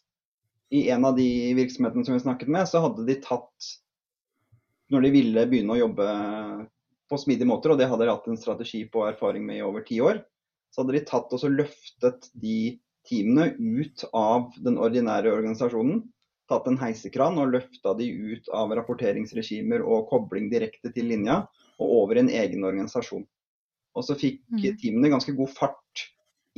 [0.73, 3.71] i en av de virksomhetene som vi snakket med, så hadde de tatt
[4.93, 6.07] Når de ville begynne å jobbe
[7.09, 9.85] på smidige måter, og det hadde de hatt en strategi på erfaring med i over
[9.85, 10.21] ti år,
[10.73, 12.57] så hadde de tatt og løftet de
[13.07, 16.01] teamene ut av den ordinære organisasjonen.
[16.53, 21.39] Tatt en heisekran og løfta de ut av rapporteringsregimer og kobling direkte til linja
[21.81, 23.23] og over en egen organisasjon.
[23.97, 24.61] Og så fikk mm.
[24.81, 26.03] teamene ganske god fart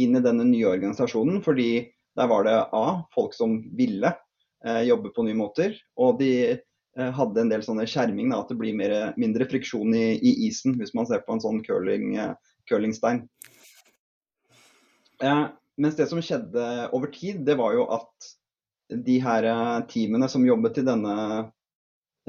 [0.02, 4.12] inn i denne nye organisasjonen, fordi der var det A, folk som ville
[4.66, 8.52] eh, jobbe på nye måter, og de eh, hadde en del sånne skjerming, da, at
[8.52, 12.16] det blir mer, mindre friksjon i, i, isen, hvis man ser på en sånn curling,
[12.20, 12.34] eh,
[12.72, 13.26] curlingstein.
[15.24, 15.46] Eh,
[15.80, 18.36] mens det som skjedde over tid, det var jo at
[18.90, 21.16] de her eh, teamene som jobbet i denne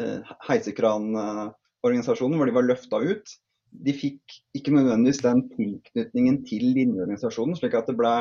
[0.00, 3.36] eh, heisekranorganisasjonen, hvor de var løfta ut,
[3.76, 8.14] de fikk ikke nødvendigvis den tilknytningen til linjeorganisasjonen, slik at det ble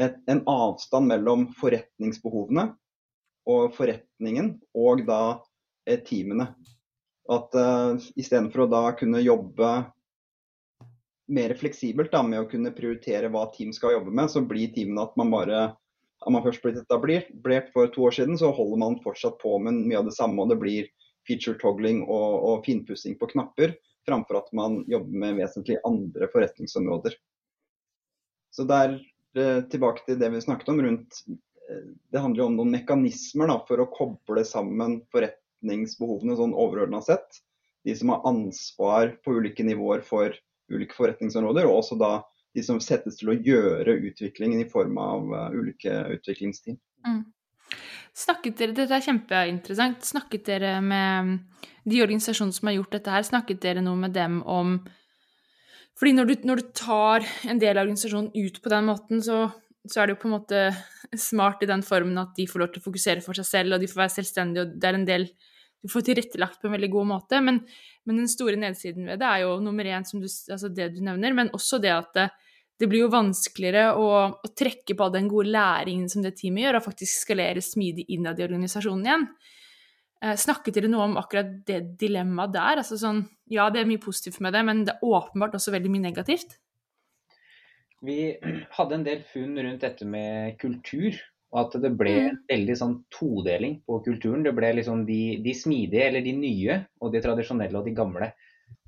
[0.00, 2.70] et, en avstand mellom forretningsbehovene
[3.50, 5.22] og forretningen og da
[5.86, 6.50] eh, teamene.
[7.30, 9.68] At uh, istedenfor å da kunne jobbe
[11.30, 14.32] mer fleksibelt da, med å kunne prioritere hva team skal jobbe med.
[14.32, 15.60] Så blir teamene at man bare
[16.20, 19.78] har man først blitt etablert for to år siden, så holder man fortsatt på med
[19.86, 20.42] mye av det samme.
[20.42, 20.90] og Det blir
[21.28, 23.74] feature toggling og, og finpussing på knapper,
[24.08, 27.16] framfor at man jobber med vesentlig andre forretningsområder.
[28.50, 28.98] Så der
[29.38, 33.48] eh, tilbake til det vi snakket om rundt eh, Det handler jo om noen mekanismer
[33.48, 37.40] da, for å koble sammen forretningsbehovene sånn overordna sett.
[37.86, 40.34] De som har ansvar på ulike nivåer for
[40.70, 42.18] ulike forretningsområder, og også da
[42.56, 46.78] de som settes til å gjøre utviklingen i form av uh, ulike utviklingsteam.
[47.06, 47.20] Mm.
[48.16, 50.02] Snakket dere, Dette er kjempeinteressant.
[50.04, 51.36] Snakket dere med
[51.88, 54.80] de organisasjonene som har gjort dette her, snakket dere noe med dem om
[56.00, 59.50] fordi når du, når du tar en del av organisasjonen ut på den måten, så,
[59.84, 60.62] så, er det jo på en måte
[61.28, 63.82] smart i den formen at de får lov til å fokusere for seg selv, og
[63.82, 65.26] de får være selvstendige, og det er en del
[65.80, 67.40] du får tilrettelagt på en veldig god måte.
[67.44, 67.62] Men,
[68.04, 71.36] men den store nedsiden ved det er jo nummer én, du, altså det du nevner,
[71.36, 72.28] men også det at det,
[72.80, 76.78] det blir jo vanskeligere å, å, trekke på den gode læringen som det teamet gjør,
[76.78, 79.26] og faktisk skalere smidig innad i organisasjonen igjen.
[80.20, 82.80] Eh, snakket dere noe om akkurat det dilemmaet der?
[82.82, 85.92] Altså sånn, ja, det er mye positivt med det, men det er åpenbart også veldig
[85.92, 86.56] mye negativt?
[88.04, 88.20] Vi
[88.76, 91.16] hadde en del funn rundt dette med kultur,
[91.50, 92.42] og at det ble en mm.
[92.50, 94.44] veldig sånn todeling på kulturen.
[94.46, 98.30] Det ble liksom de, de smidige, eller de nye, og de tradisjonelle og de gamle.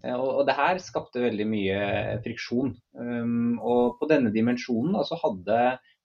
[0.05, 1.81] Eh, og, og det her skapte veldig mye
[2.22, 2.75] friksjon.
[2.98, 5.59] Um, og på denne dimensjonen så hadde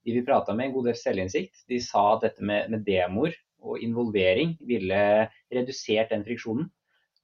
[0.08, 1.66] de vi prata med en god del selvinnsikt.
[1.70, 5.00] De sa at dette med, med demoer og involvering ville
[5.54, 6.70] redusert den friksjonen.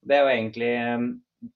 [0.04, 1.12] Det er jo egentlig um,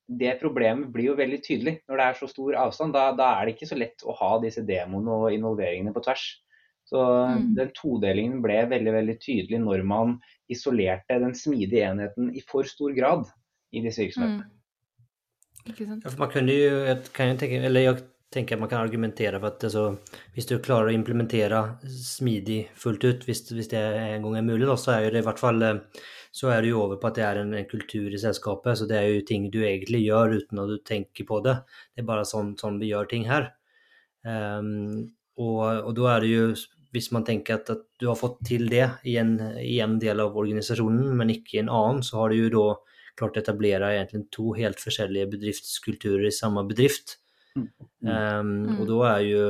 [0.07, 2.95] det problemet blir jo veldig tydelig når det er så stor avstand.
[2.95, 6.25] Da, da er det ikke så lett å ha disse demoene og involveringene på tvers.
[6.87, 7.47] Så mm.
[7.57, 10.17] den todelingen ble veldig veldig tydelig når man
[10.51, 13.25] isolerte den smidige enheten i for stor grad
[13.75, 14.47] i disse virksomhetene.
[14.47, 14.53] Mm.
[15.67, 16.77] Ja, man kunne jo,
[17.11, 19.83] kan jo tenke, eller jeg tenker at man kan argumentere for at altså,
[20.35, 21.59] hvis du klarer å implementere
[21.91, 25.27] smidig fullt ut, hvis, hvis det en gang er mulig, da, så er det i
[25.27, 25.59] hvert fall
[26.37, 28.77] så er du jo over på at det er en, en, kultur i selskapet.
[28.77, 31.55] Så det er jo ting du egentlig gjør uten at du tenker på det.
[31.95, 33.49] Det er bare sånn, sånn vi gjør ting her.
[34.27, 35.07] Um,
[35.39, 36.47] og, og da er det jo
[36.97, 40.21] hvis man tenker at, at, du har fått til det i en, i en, del
[40.23, 42.67] av organisasjonen, men ikke i en annen, så har du jo da
[43.17, 47.17] klart å etablere egentlig to helt forskjellige bedriftskulturer i samme bedrift.
[47.57, 47.69] Mm.
[48.05, 49.45] Um, og da er jo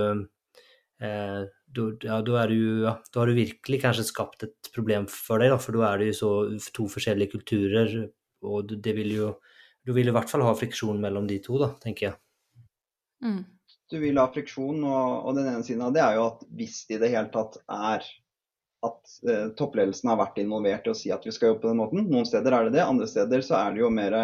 [1.04, 1.42] eh,
[1.76, 5.44] da, ja, da, er du, ja, da har du virkelig kanskje skapt et problem for
[5.44, 6.32] deg, da, for da er det jo så
[6.76, 8.00] to forskjellige kulturer,
[8.48, 9.36] og det vil jo
[9.88, 12.16] Du vil i hvert fall ha friksjon mellom de to, da, tenker jeg.
[13.24, 13.46] Mm
[13.92, 16.82] du vil ha friksjon, og, og, den ene siden av det er jo at hvis
[16.88, 18.08] det i det hele tatt er
[18.86, 21.80] at eh, toppledelsen har vært involvert i å si at vi skal jobbe på den
[21.80, 22.04] måten.
[22.12, 24.18] Noen steder er det det, andre steder så er det jo mer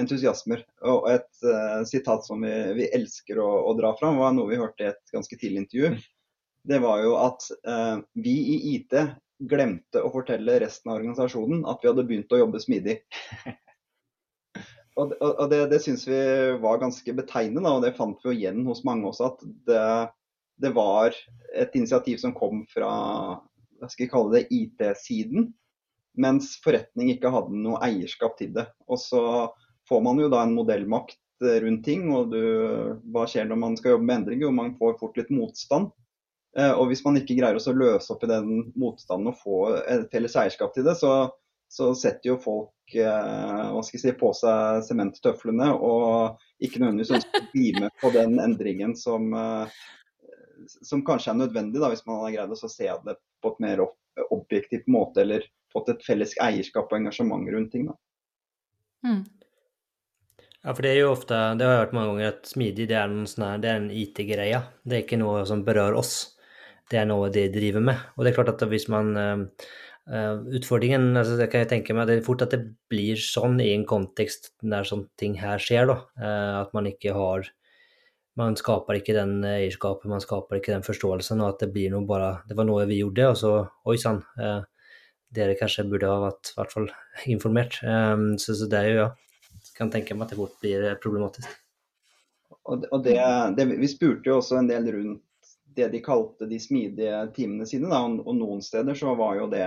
[0.00, 0.64] entusiasmer.
[0.90, 4.60] Og et eh, sitat som vi, vi elsker å, å, dra fram, var noe vi
[4.60, 5.94] hørte i et ganske tidlig intervju.
[6.64, 8.96] Det var jo at eh, vi i IT
[9.50, 13.00] glemte å fortelle resten av organisasjonen at vi hadde begynt å jobbe smidig.
[14.94, 16.18] Og, og det, det syns vi
[16.62, 19.32] var ganske betegnende, og det fant vi igjen hos mange også.
[19.32, 19.88] At det,
[20.62, 21.16] det var
[21.54, 22.92] et initiativ som kom fra
[23.80, 25.50] hva skal kalle det, IT-siden.
[26.14, 28.68] Mens forretning ikke hadde noe eierskap til det.
[28.86, 29.22] Og så
[29.88, 32.06] får man jo da en modellmakt rundt ting.
[32.14, 32.40] Og du,
[33.10, 34.46] hva skjer når man skal jobbe med endringer?
[34.46, 35.90] Jo, man får fort litt motstand.
[36.54, 40.06] Eh, og hvis man ikke greier å løse opp i den motstanden og få et
[40.14, 41.32] felles eierskap til det, så,
[41.74, 47.16] så setter jo folk eh, hva skal jeg si, på seg sementtøflene og ikke nødvendigvis
[47.18, 49.80] ønsker å bli med på den endringen som, eh,
[50.86, 53.82] som kanskje er nødvendig, da, hvis man har greid å se det på et mer
[54.30, 57.88] objektivt måte, eller fått et felles eierskap og engasjement rundt ting.
[57.90, 57.98] Da.
[59.10, 59.24] Mm.
[60.64, 63.00] Ja, for det er jo ofte, det har jeg hørt mange ganger, at smidig det
[63.00, 64.62] er, sånne, det er en IT-greie.
[64.86, 66.14] Det er ikke noe som berører oss.
[66.88, 68.06] Det er noe de driver med.
[68.14, 69.66] Og det er klart at hvis man eh,
[70.04, 72.60] utfordringen altså det kan jeg tenke meg, det er fort at det
[72.92, 75.88] blir sånn i en kontekst der sånne ting her skjer.
[75.88, 77.48] da, uh, At man ikke har
[78.36, 82.04] Man skaper ikke den eierskapet, man skaper ikke den forståelsen, og at det blir noe
[82.04, 83.52] bare Det var noe vi gjorde, og så
[83.86, 84.24] Oi sann.
[85.34, 86.88] Dere kanskje burde ha vært hvert fall
[87.30, 87.78] informert.
[87.78, 89.10] Så, så, det er jo, ja
[89.54, 91.46] Jeg Kan tenke meg at det fort blir problematisk.
[92.64, 93.16] Og, det,
[93.56, 95.22] det, vi spurte jo også en del rundt
[95.74, 97.90] det de kalte de smidige teamene sine.
[97.90, 99.66] Da, og noen steder så var jo det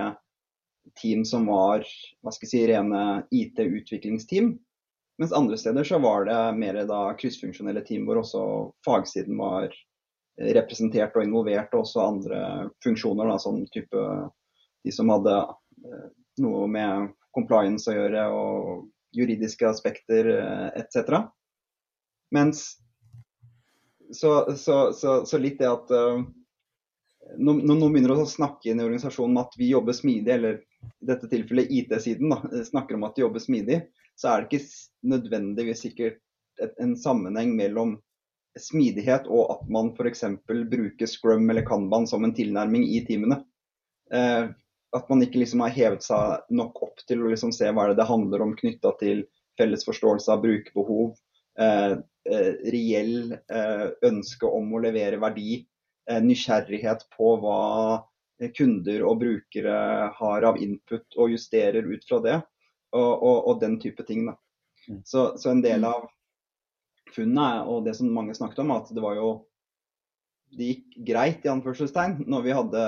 [0.95, 1.83] team som var
[2.23, 4.55] hva skal jeg si, rene IT-utviklingsteam.
[5.17, 8.41] Mens andre steder så var det mer da kryssfunksjonelle team hvor også
[8.85, 9.73] fagsiden var
[10.37, 12.41] representert og involvert, og også andre
[12.85, 14.03] funksjoner, da, sånn type
[14.85, 16.09] de som hadde eh,
[16.43, 21.23] noe med compliance å gjøre og juridiske aspekter eh, etc.
[22.35, 22.67] Mens
[24.13, 26.21] så, så, så, så, litt det at uh,
[27.35, 30.59] når, noen begynner å snakke inn i organisasjonen om at vi jobber smidig, eller
[31.01, 32.33] i dette tilfellet IT-siden
[32.69, 33.81] snakker om at de jobber smidig,
[34.17, 36.21] så er det ikke nødvendigvis sikkert
[36.81, 37.97] en sammenheng mellom
[38.57, 40.23] smidighet og at man f.eks.
[40.47, 43.43] bruker scrum eller kanban som en tilnærming i teamene.
[44.13, 44.55] Uh,
[44.95, 47.97] at man ikke liksom har hevet seg nok opp til å liksom se hva det,
[47.99, 49.25] det handler om knytta til
[49.59, 51.15] felles forståelse av brukerbehov,
[51.59, 51.97] eh,
[52.29, 55.65] eh, reell eh, ønske om å levere verdi, eh,
[56.23, 57.61] nysgjerrighet på hva
[58.57, 59.77] kunder og brukere
[60.17, 62.37] har av input og justerer ut fra det,
[62.95, 64.27] og, og, og den type ting.
[64.87, 65.01] Mm.
[65.03, 65.89] Så, så, en del mm.
[65.89, 66.05] av
[67.15, 69.31] funnet og det som mange snakket om, at det var jo
[70.57, 72.83] det gikk greit i anførselstegn når vi hadde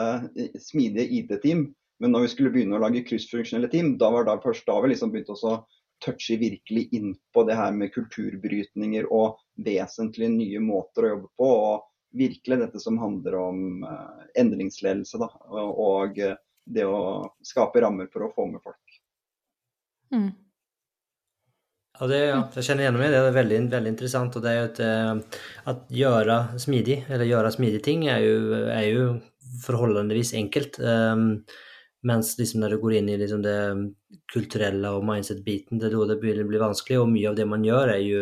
[0.64, 1.66] smidige IT-team
[2.00, 4.94] men når vi skulle begynne å lage kryssfunksjonelle team, da var det først da vi
[4.94, 5.58] liksom begynte å
[6.04, 11.50] touche virkelig inn på det her med kulturbrytninger og vesentlig nye måter å jobbe på.
[11.50, 16.22] og Virkelig dette som handler om uh, endringsledelse da, og, og
[16.70, 17.02] det å
[17.46, 19.00] skape rammer for å få med folk.
[20.14, 20.30] Mm.
[22.00, 23.12] Ja, det, ja, jeg kjenner igjen meg.
[23.12, 24.36] Det er veldig, veldig interessant.
[24.38, 25.42] og det er jo at, uh,
[25.74, 29.08] At gjøre smidig, eller gjøre smidige ting, er jo, er jo
[29.66, 30.80] forholdsvis enkelt.
[30.80, 31.42] Um,
[32.08, 33.58] mens liksom når du går inn i liksom det
[34.32, 37.02] kulturelle og mindset-biten, det er da det begynner å bli vanskelig.
[37.02, 38.22] Og mye av det man gjør, er jo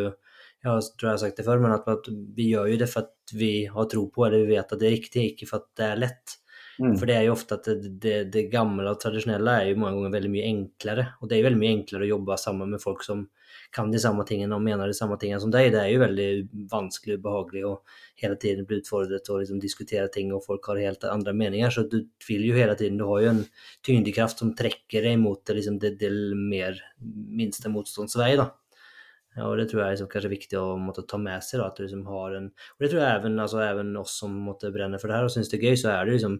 [0.57, 3.05] Jeg tror jeg har sagt det før, men at, at vi gjør jo det for
[3.05, 5.71] at vi har tro på, eller vi vet at det er riktig, ikke for at
[5.79, 6.37] det er lett.
[6.77, 6.93] Mm.
[6.93, 9.97] For det er jo ofte at det, det, det, gamle og tradisjonelle er jo mange
[9.97, 11.05] ganger veldig mye enklere.
[11.21, 13.23] Og det er jo veldig mye enklere å jobbe sammen med folk som
[13.73, 15.71] kan de samme tingene og mener de samme tingene som deg.
[15.73, 16.27] Det er jo veldig
[16.71, 17.73] vanskelig og behagelig å
[18.21, 21.73] hele tiden bli utfordret og liksom diskutere ting, og folk har helt andre meninger.
[21.73, 23.43] Så du vil jo hele tiden Du har jo en
[23.85, 28.51] tyngdekraft som trekker deg mot det, liksom det, det mer minste motstandsvei, da.
[29.37, 31.61] Ja, og Det tror jeg er liksom kanskje viktig å måtte, ta med seg.
[31.61, 34.33] Da, at du liksom har en, og det tror jeg even, altså, even oss som
[34.47, 36.39] måtte brenne for det her og syns det er gøy, så er det liksom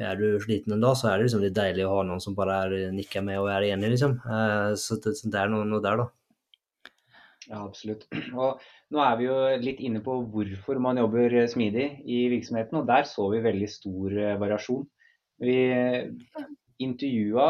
[0.00, 2.34] er du sliten en dag, så er det liksom litt deilig å ha noen som
[2.36, 4.14] bare er, nikker med og er enig, liksom.
[4.24, 6.06] Eh, så det, det er noe, noe der, da.
[7.50, 8.06] Ja, absolutt.
[8.40, 8.62] Og
[8.94, 13.04] nå er vi jo litt inne på hvorfor man jobber smidig i virksomheten, og der
[13.08, 14.86] så vi veldig stor eh, variasjon.
[15.42, 15.56] Vi
[16.78, 17.48] intervjua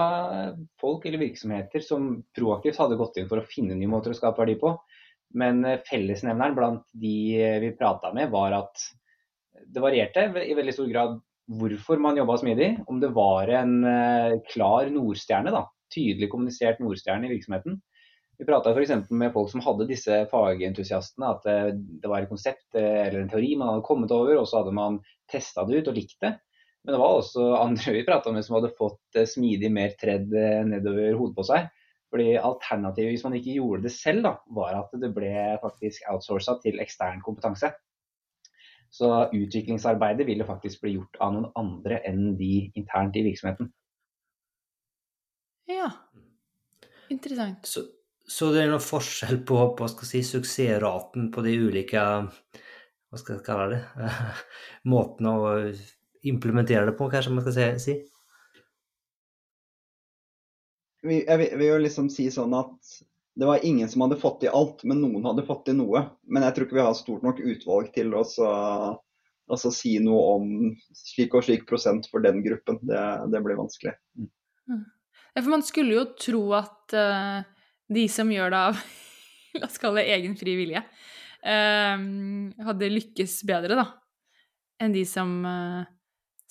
[0.80, 4.42] folk eller virksomheter som proaktivt hadde gått inn for å finne nye måter å skape
[4.42, 4.74] verdi på.
[5.38, 8.88] Men eh, fellesnevneren blant de eh, vi prata med, var at
[9.72, 11.20] det varierte i veldig stor grad
[11.52, 12.74] hvorfor man jobba smidig.
[12.88, 13.72] Om det var en
[14.48, 17.80] klar nordstjerne, da, tydelig kommunisert nordstjerne i virksomheten
[18.42, 19.10] vi prata f.eks.
[19.10, 23.30] med folk som hadde disse fagentusiastene, at eh, det var et konsept eh, eller en
[23.30, 24.98] teori man hadde kommet over, og så hadde man
[25.30, 26.32] testa det ut og likt det.
[26.82, 30.32] Men det var også andre vi prata med som hadde fått eh, smidig mer tredd
[30.68, 31.70] nedover hodet på seg.
[32.12, 36.58] Fordi Alternativet hvis man ikke gjorde det selv, da, var at det ble faktisk outsourca
[36.60, 37.70] til ekstern kompetanse.
[38.92, 43.70] Så utviklingsarbeidet ville faktisk bli gjort av noen andre enn de internt i virksomheten.
[45.72, 45.88] Ja,
[47.08, 47.64] interessant.
[47.64, 47.86] Så,
[48.28, 53.44] så det er noen forskjell på, på si, suksessraten på de ulike hva skal jeg
[53.46, 54.10] kalle det,
[54.92, 55.56] måtene å
[56.28, 57.96] implementere det på, kanskje man skal si?
[61.02, 62.92] Jeg vil jo liksom si sånn at
[63.34, 66.04] det var ingen som hadde fått til alt, men noen hadde fått til noe.
[66.28, 70.50] Men jeg tror ikke vi har stort nok utvalg til å altså, si noe om
[70.96, 72.78] slik og slik prosent for den gruppen.
[72.84, 73.00] Det,
[73.32, 73.94] det blir vanskelig.
[74.18, 74.28] Mm.
[75.32, 77.40] Ja, for man skulle jo tro at uh,
[77.92, 78.84] de som gjør det av
[79.62, 82.04] la oss kalle det egen fri vilje, uh,
[82.68, 83.86] hadde lykkes bedre, da,
[84.82, 86.01] enn de som, uh, som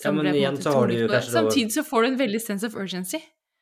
[0.04, 2.68] ja, men igjen så har du jo kanskje Samtidig så får du en veldig sense
[2.68, 3.22] of urgency.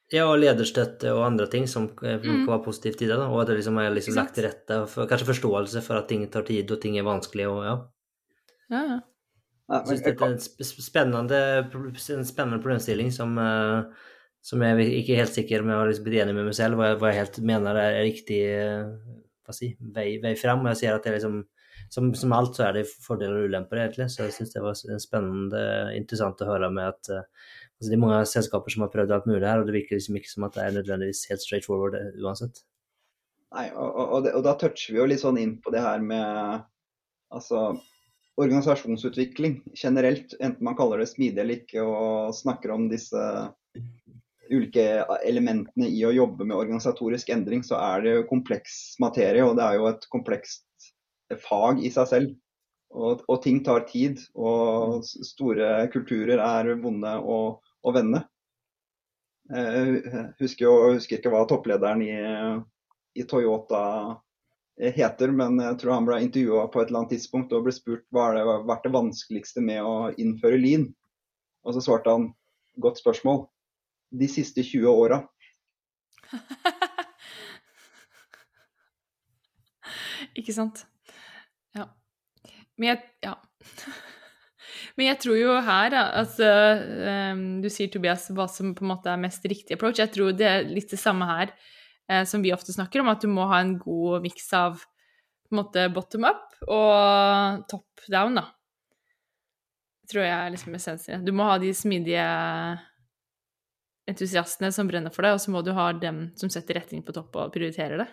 [0.10, 2.48] Ja, og lederstøtte og andre ting som eh, mm.
[2.50, 3.18] var positivt i det.
[3.20, 4.80] da, Og at det liksom er liksom lagt til rette.
[4.90, 7.46] For, kanskje forståelse for at ting tar tid og ting er vanskelig.
[7.52, 7.76] og ja.
[8.70, 9.00] Ja, ja.
[9.70, 11.40] Jeg syns det er en spennende,
[12.16, 13.86] en spennende problemstilling som uh,
[14.42, 16.92] som jeg ikke er helt sikker med jeg liksom blitt enig med meg selv, hva
[16.92, 20.64] jeg, hva jeg helt mener er riktig hva si, vei, vei fram.
[20.72, 21.42] Jeg ser at det er liksom
[21.90, 24.10] som, som, alt så er det fordeler og ulemper, egentlig.
[24.14, 25.62] Så jeg syns det var spennende,
[25.98, 27.22] interessant å høre med at uh,
[27.80, 30.20] altså Det er mange selskaper som har prøvd alt mulig her, og det virker liksom
[30.20, 32.64] ikke som at det er nødvendigvis helt straight forward eh, uansett.
[33.56, 36.66] Nei, og, og, og da toucher vi jo litt sånn inn på det her med
[37.34, 37.80] altså
[38.40, 43.24] organisasjonsutvikling generelt, enten man kaller det smidig eller ikke, og snakker om disse
[44.50, 44.86] ulike
[45.28, 49.44] elementene i å jobbe med organisatorisk endring, så er det jo kompleks materie.
[49.46, 50.66] Og det er jo et komplekst
[51.44, 52.38] fag i seg selv.
[52.90, 54.22] Og, og ting tar tid.
[54.36, 58.24] Og store kulturer er vonde å, å vende.
[59.50, 60.04] Jeg
[60.38, 62.14] husker, jo, husker ikke hva topplederen i,
[63.18, 63.82] i Toyota
[64.80, 68.06] heter, men jeg tror han ble intervjua på et eller annet tidspunkt og ble spurt
[68.16, 70.86] hva har vært det vanskeligste med å innføre lean.
[71.68, 72.26] Og så svarte han
[72.80, 73.40] godt spørsmål.
[74.16, 75.28] De siste 20 åra.
[80.40, 80.86] Ikke sant.
[81.78, 81.90] Ja.
[82.80, 83.36] Men jeg, ja.
[84.98, 86.48] Men jeg tror jo her, altså
[87.64, 90.00] Du sier, Tobias, hva som på en måte er mest riktig approach.
[90.02, 91.52] Jeg tror det er litt det samme her
[92.10, 95.56] eh, som vi ofte snakker om, at du må ha en god miks av på
[95.56, 98.46] en måte bottom up og top down, da.
[100.10, 101.26] Tror jeg er liksom essensen.
[101.26, 102.26] Du må ha de smidige
[104.10, 107.14] entusiastene som brenner for det, og så må du ha dem som setter retning på
[107.16, 108.10] topp og prioriterer det.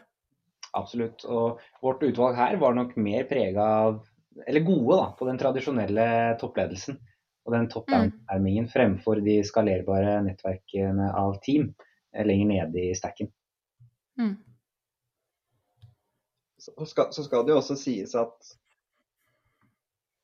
[0.77, 1.25] Absolutt.
[1.25, 4.01] Og vårt utvalg her var nok mer prega av,
[4.47, 6.09] eller gode da, på den tradisjonelle
[6.41, 6.99] toppledelsen
[7.47, 11.71] og den top-down-tilnærmingen fremfor de skalerbare nettverkene av team
[12.27, 13.31] lenger nede i stacken.
[14.19, 14.35] Mm.
[16.59, 18.55] Så, skal, så skal det jo også sies at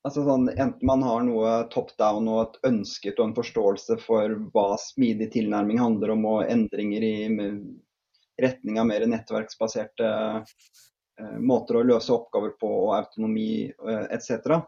[0.03, 4.35] altså sånn, enten man har noe top down og et ønsket og en forståelse for
[4.55, 7.15] hva smidig tilnærming handler om, og endringer i
[8.43, 10.11] retning av mer nettverksbaserte
[10.43, 14.61] eh, måter å løse oppgaver på, og autonomi eh, etc.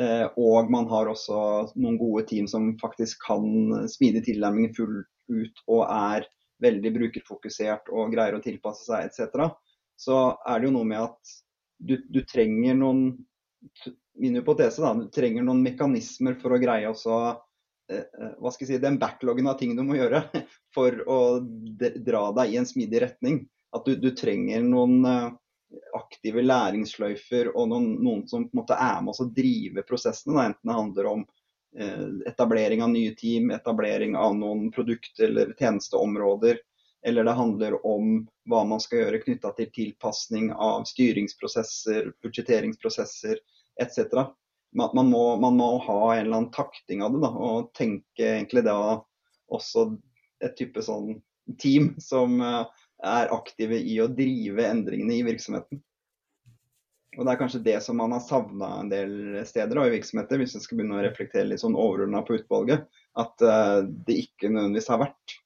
[0.00, 1.40] Eh, og man har også
[1.74, 6.26] noen gode team som faktisk kan smidig tilnærming fullt ut og er
[6.64, 9.48] veldig brukerfokusert og greier å tilpasse seg etc.
[9.96, 11.34] Så er det jo noe med at
[11.78, 13.06] du, du trenger noen
[14.20, 17.30] min hypotese da, du trenger noen mekanismer for å greie eh,
[17.88, 20.22] hva skal jeg si, den backloggen av ting du må gjøre
[20.74, 23.42] for å dra deg i en smidig retning.
[23.74, 25.30] At du, du trenger noen eh,
[25.98, 30.36] aktive læringsløyfer og noen, noen, som på en måte er med oss å drive prosessene.
[30.36, 30.46] Da.
[30.52, 31.24] Enten det handler om
[32.26, 36.60] etablering av nye team, etablering av noen produkt- eller tjenesteområder,
[37.06, 43.42] eller det handler om hva man skal gjøre knytta til tilpasning av styringsprosesser, budsjetteringsprosesser
[43.82, 44.30] etc
[44.74, 47.22] man, man, må, man, må, ha en eller annen takting av det.
[47.24, 48.78] Da, og tenke egentlig da
[49.54, 49.88] også
[50.44, 51.18] et type sånn
[51.60, 52.64] team som uh,
[53.04, 55.82] er aktive i å drive endringene i virksomheten.
[57.14, 59.14] Og Det er kanskje det som man har savna en del
[59.46, 62.88] steder da, i virksomheter, hvis jeg skal begynne å reflektere litt sånn overordna på utvalget.
[63.14, 65.38] At uh, det ikke nødvendigvis har vært.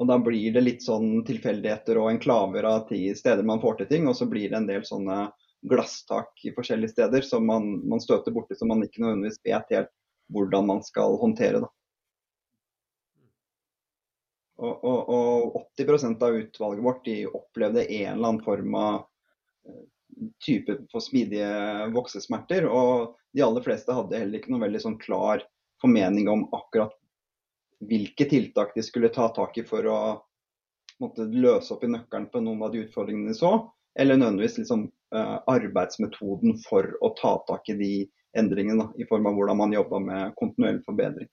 [0.00, 4.06] Og Da blir det litt sånn tilfeldigheter og enklaver av steder man får til ting,
[4.08, 5.26] og så blir det en del sånne
[5.62, 9.92] glasstak i forskjellige steder som man, man støter borti som man ikke nødvendigvis vet helt
[10.30, 11.60] hvordan man skal håndtere.
[11.64, 11.70] Da.
[14.60, 18.96] Og, og, og 80% av utvalget vårt de opplevde en eller annen form av
[19.66, 19.82] eh,
[20.44, 21.48] type for smidige
[21.94, 22.68] voksesmerter.
[22.68, 25.42] Og de aller fleste hadde heller ikke noe veldig sånn klar
[25.80, 26.92] formening om akkurat
[27.80, 30.00] hvilke tiltak de skulle ta tak i for å
[31.00, 33.54] måtte, løse opp i nøkkelen på noen av de utfordringene de så.
[33.96, 37.92] Eller nødvendigvis liksom, arbeidsmetoden for å ta tak i de
[38.38, 41.30] endringene, da, i form av hvordan man jobber med kontinuerlig forbedring.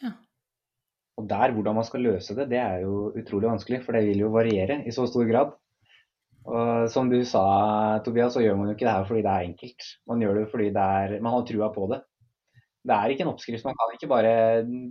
[0.00, 0.14] Ja.
[1.20, 4.24] Og der, hvordan man skal løse det, det er jo utrolig vanskelig, for det vil
[4.24, 5.52] jo variere i så stor grad.
[6.42, 7.42] Og som du sa,
[8.02, 9.90] Tobias, så gjør man jo ikke det her fordi det er enkelt.
[10.10, 12.00] Man gjør det fordi det er, man har trua på det.
[12.82, 13.66] Det er ikke en oppskrift.
[13.68, 14.32] Man kan ikke bare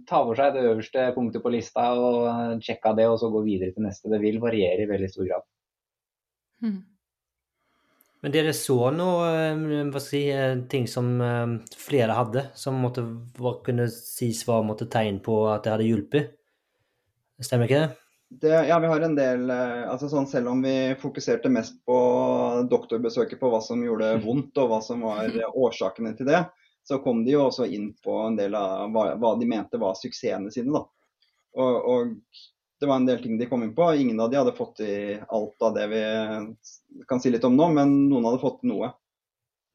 [0.07, 3.41] ta for seg det øverste punktet på lista og sjekke av det, og så gå
[3.43, 4.07] videre til neste.
[4.13, 5.49] Det vil variere i veldig stor grad.
[6.63, 6.79] Mm.
[8.21, 13.03] Men dere så noe eh, si, eh, ting som eh, flere hadde, som måtte,
[13.65, 16.37] kunne sies var måtte, tegn på at det hadde hjulpet?
[17.41, 17.97] Stemmer ikke det?
[18.43, 18.53] det?
[18.69, 21.97] Ja, vi har en del altså sånn, Selv om vi fokuserte mest på
[22.69, 26.43] doktorbesøket, på hva som gjorde vondt og hva som var årsakene til det,
[26.85, 29.97] så kom de jo også inn på en del av hva, hva de mente var
[29.97, 30.77] suksessene sine.
[30.77, 30.85] da.
[31.57, 32.13] Og, og
[32.81, 33.93] det var en del ting de kom inn på.
[33.93, 36.01] Ingen av de hadde fått i alt av det vi
[37.07, 38.89] kan si litt om nå, men noen hadde fått noe.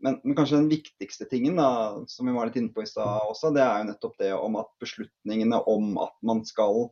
[0.03, 1.69] Men, men kanskje den viktigste tingen da,
[2.11, 4.59] som vi var litt inne på i stad også, det er jo nettopp det om
[4.59, 6.89] at beslutningene om at man skal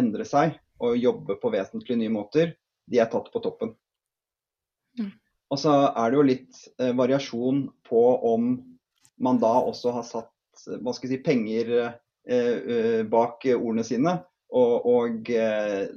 [0.00, 2.56] endre seg og jobbe på vesentlig nye måter,
[2.88, 3.74] de er tatt på toppen.
[4.96, 5.12] Mm.
[5.52, 8.02] Og så er det jo litt eh, variasjon på
[8.32, 8.48] om
[9.20, 10.32] man da også har satt
[10.80, 11.94] hva skal jeg si, penger eh,
[12.32, 14.16] eh bak ordene sine
[14.54, 15.88] og, og eh,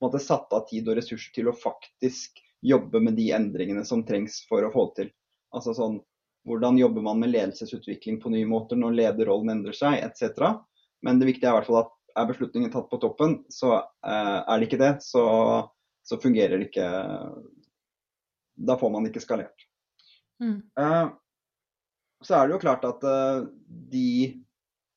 [0.00, 4.42] måte satt av tid og ressurser til å faktisk jobbe med de endringene som trengs
[4.48, 5.12] for å få det til.
[5.56, 6.00] Altså sånn,
[6.48, 10.62] Hvordan jobber man med ledelsesutvikling på nye måter når lederrollen endrer seg, etc.
[11.04, 14.38] Men det viktige er i hvert fall at er beslutningen tatt på toppen, så eh,
[14.40, 15.24] er det ikke det, så,
[16.02, 16.88] så, fungerer det ikke
[18.56, 19.66] Da får man ikke skalert.
[20.40, 20.62] Mm.
[20.80, 21.12] Eh,
[22.24, 23.04] så er det jo klart at
[23.92, 24.08] de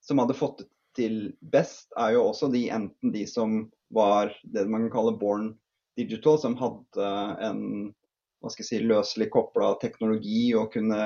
[0.03, 0.63] som hadde fått
[0.97, 5.51] til best, er jo også de enten de som var det man kan kalle born
[5.97, 7.09] Digital, som hadde
[7.45, 7.61] en
[8.41, 10.97] hva skal jeg si, løselig kobla teknologi og kunne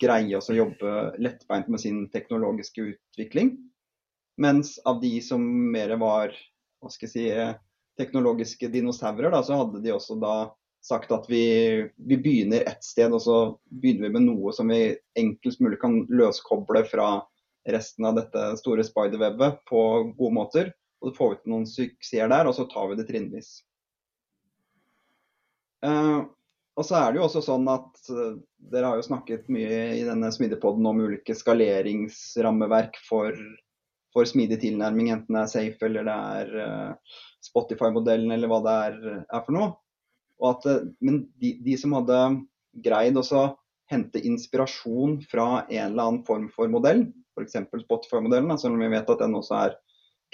[0.00, 3.56] greie å jobbe lettbeint med sin teknologiske utvikling.
[4.40, 5.42] Mens av de som
[5.72, 6.36] mer var
[6.80, 7.24] hva skal jeg si,
[8.00, 10.34] teknologiske dinosaurer, da, så hadde de også da
[10.80, 11.42] sagt at vi,
[11.96, 15.98] vi, begynner ett sted, og så begynner vi med noe som vi enklest mulig kan
[16.08, 17.10] løskoble fra
[17.68, 19.80] resten av dette store spiderwebet på
[20.16, 20.70] gode måter.
[21.00, 23.50] Og så får vi til noen suksesser der, og så tar vi det trinnvis.
[25.80, 26.28] Uh,
[26.76, 28.36] og så er det jo også sånn at uh,
[28.72, 33.36] Dere har jo snakket mye i denne smidigpodden om ulike skaleringsrammeverk for,
[34.12, 38.76] for, smidig tilnærming, enten det er Safe eller det er uh, Spotify-modellen eller hva det
[38.90, 39.72] er, er for noe.
[40.50, 42.20] At, uh, men de, de, som hadde
[42.84, 43.42] greid å
[43.90, 47.08] hente inspirasjon fra en eller annen form for modell,
[47.40, 47.84] f.eks.
[47.84, 49.76] Spotify-modellen, selv om vi vet at den også er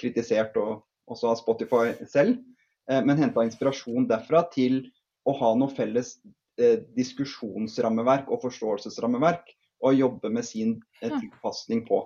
[0.01, 2.41] kritisert og, også av Spotify selv,
[2.87, 4.81] men henta inspirasjon derfra til
[5.27, 6.17] å ha noe felles
[6.61, 9.51] eh, diskusjonsrammeverk og forståelsesrammeverk
[9.85, 12.03] å jobbe med sin eh, tilpasning på.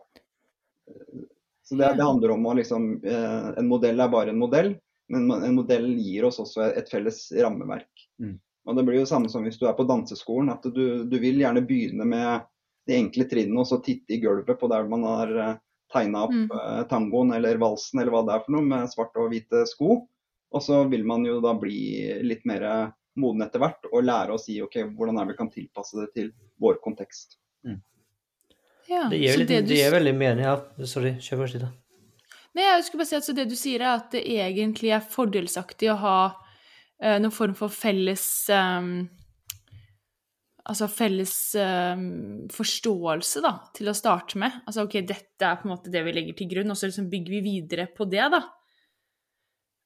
[1.65, 4.73] Så det, det handler om å liksom eh, En modell er bare en modell,
[5.13, 7.91] men en modell gir oss også et felles rammeverk.
[8.23, 8.39] Mm.
[8.69, 11.41] Og Det blir jo samme som hvis du er på danseskolen, at du, du vil
[11.41, 12.49] gjerne begynne med
[12.91, 15.59] de enkle trinnene og så titte i gulvet på der man har eh,
[15.93, 16.47] tegna opp mm.
[16.51, 20.01] Eh, tangoen eller valsen eller hva det er for noe med svarte og hvite sko.
[20.51, 21.79] Og så vil man jo da bli
[22.27, 22.65] litt mer
[23.21, 26.09] moden etter hvert og lære å si ok, hvordan er det vi kan tilpasse det
[26.17, 26.33] til
[26.63, 27.39] vår kontekst.
[27.67, 27.79] Mm.
[28.91, 29.71] Ja, det gir, litt, det, du...
[29.71, 30.45] det gir veldig mening.
[30.47, 31.71] Ja, sorry, kjør først, Ida.
[32.59, 35.93] Nei, jeg skulle bare si at det du sier, er at det egentlig er fordelsaktig
[35.93, 39.05] å ha uh, noen form for felles um,
[40.69, 44.61] Altså felles um, forståelse, da, til å starte med.
[44.69, 47.09] Altså ok, dette er på en måte det vi legger til grunn, og så liksom
[47.13, 48.43] bygger vi videre på det, da.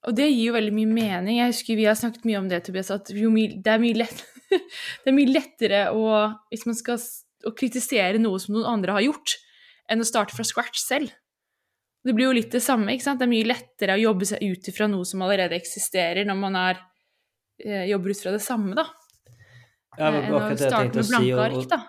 [0.05, 1.39] Og det gir jo veldig mye mening.
[1.39, 5.13] Jeg husker Vi har snakket mye om det, Tobias, at det er mye, lett, det
[5.13, 6.09] er mye lettere å,
[6.53, 6.99] hvis man skal
[7.45, 9.37] å kritisere noe som noen andre har gjort,
[9.91, 11.13] enn å starte fra scratch selv.
[12.05, 12.93] Det blir jo litt det samme.
[12.93, 13.21] ikke sant?
[13.21, 16.57] Det er mye lettere å jobbe seg ut ifra noe som allerede eksisterer, når man
[16.61, 16.81] er,
[17.65, 18.85] eh, jobber ut fra det samme, da.
[19.99, 21.83] Ja, enn å starte med blanke ark, da.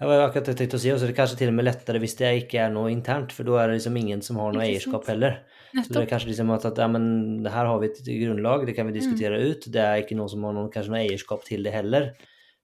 [0.00, 1.56] Det var akkurat det jeg tenkte å si, og så er det kanskje til og
[1.58, 4.38] med lettere hvis det ikke er noe internt, for da er det liksom ingen som
[4.40, 5.34] har noe eierskap heller.
[5.74, 5.84] Nettopp.
[5.84, 7.04] Så det er kanskje liksom at, at ja, men
[7.44, 9.50] her har vi et grunnlag, det kan vi diskutere mm.
[9.50, 9.66] ut.
[9.74, 12.06] Det er ikke noen som har noen, kanskje noe eierskap til det heller.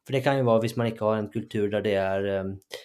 [0.09, 2.81] For det kan jo være hvis man ikke har en kultur der det er, eh,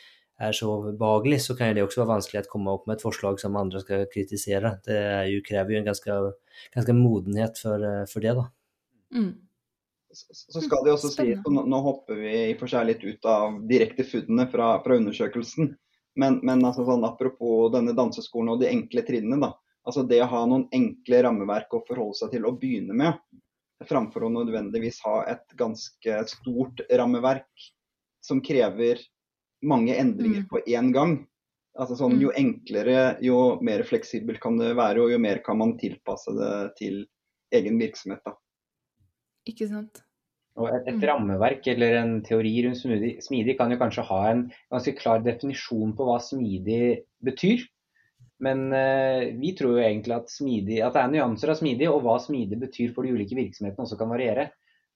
[0.49, 3.39] er så behagelig, så kan det også være vanskelig å komme opp med et forslag
[3.39, 4.73] som andre skal kritisere.
[4.83, 4.99] Det
[5.31, 6.19] jo, krever jo en ganske,
[6.75, 8.49] ganske modenhet for, eh, for det, da.
[9.15, 9.31] Mm
[10.13, 13.27] så skal det også sies, og nå, nå, hopper vi i for seg litt ut
[13.29, 15.73] av direkte funnene fra, fra undersøkelsen,
[16.19, 19.39] men, men altså sånn, apropos denne danseskolen og de enkle trinnene.
[19.43, 19.53] da,
[19.87, 23.19] altså Det å ha noen enkle rammeverk å forholde seg til å begynne med,
[23.87, 27.69] framfor å nødvendigvis ha et ganske stort rammeverk
[28.21, 29.01] som krever
[29.65, 30.49] mange endringer mm.
[30.51, 31.15] på én gang.
[31.79, 32.37] Altså sånn, Jo mm.
[32.37, 37.03] enklere, jo mer fleksibelt kan det være, og jo mer kan man tilpasse det til
[37.55, 38.21] egen virksomhet.
[38.25, 38.35] da.
[39.49, 40.03] Ikke sant.
[40.59, 41.03] Og et, et, mm.
[41.07, 45.93] rammeverk eller en teori rundt smidig, smidig, kan jo kanskje ha en ganske klar definisjon
[45.95, 46.81] på hva smidig
[47.23, 47.63] betyr.
[48.41, 52.01] Men eh, vi tror jo egentlig at, smidig, at, det er nyanser av smidig, og
[52.05, 54.49] hva smidig betyr for de ulike virksomhetene også kan variere.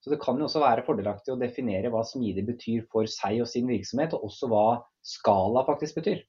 [0.03, 3.49] Så det kan jo også være fordelaktig å definere hva smidig betyr for seg og
[3.49, 4.65] sin virksomhet, og også hva
[5.05, 6.19] skala faktisk betyr.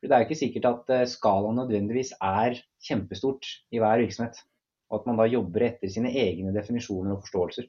[0.00, 4.42] For Det er jo ikke sikkert at eh, skala nødvendigvis er kjempestort i hver virksomhet.
[4.94, 7.66] Og at man da jobber etter sine egne definisjoner og forståelser.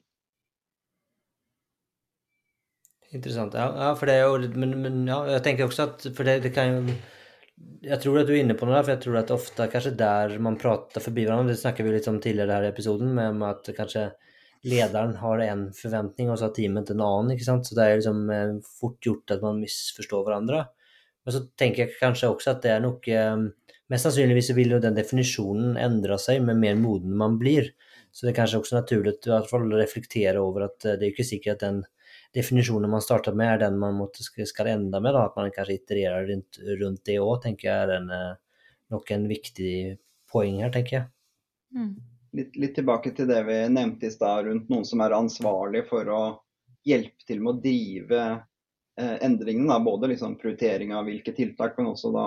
[3.16, 3.54] Interessant.
[3.54, 6.40] Ja, ja for det er jo men, men, ja, jeg tenker også at For det,
[6.44, 6.96] det kan jo
[7.86, 9.94] Jeg tror at du er inne på noe der, for jeg tror at ofte kanskje
[9.98, 13.44] der man prater forbi hverandre Det snakket vi litt om tidligere her i episoden, med
[13.46, 14.08] at kanskje
[14.66, 17.30] lederen har en forventning, og så har teamet en annen.
[17.32, 17.68] ikke sant?
[17.68, 20.64] Så det er liksom eh, fort gjort at man misforstår hverandre.
[21.24, 23.44] Men så tenker jeg kanskje også at det er noe eh,
[23.92, 27.70] Mest sannsynligvis vil jo den definisjonen endre seg med mer moden man blir.
[28.10, 31.60] Så det er kanskje også naturlig å reflektere over at eh, det er ikke sikkert
[31.60, 31.82] at den
[32.36, 35.14] definisjonen man starta med, er den man måtte, skal ende med.
[35.14, 35.26] Da.
[35.28, 38.64] At man kanskje itererer rundt, rundt det òg, tenker jeg er en, eh,
[38.94, 39.76] nok en viktig
[40.32, 41.06] poeng her, tenker jeg.
[41.76, 41.94] Mm.
[42.36, 46.10] Litt, litt, tilbake til det vi nevnte i stad rundt noen som er ansvarlig for
[46.12, 46.22] å
[46.86, 49.70] hjelpe til med å drive eh, endringene.
[49.70, 49.78] Da.
[49.84, 52.26] Både liksom prioritering av hvilke tiltak, men også da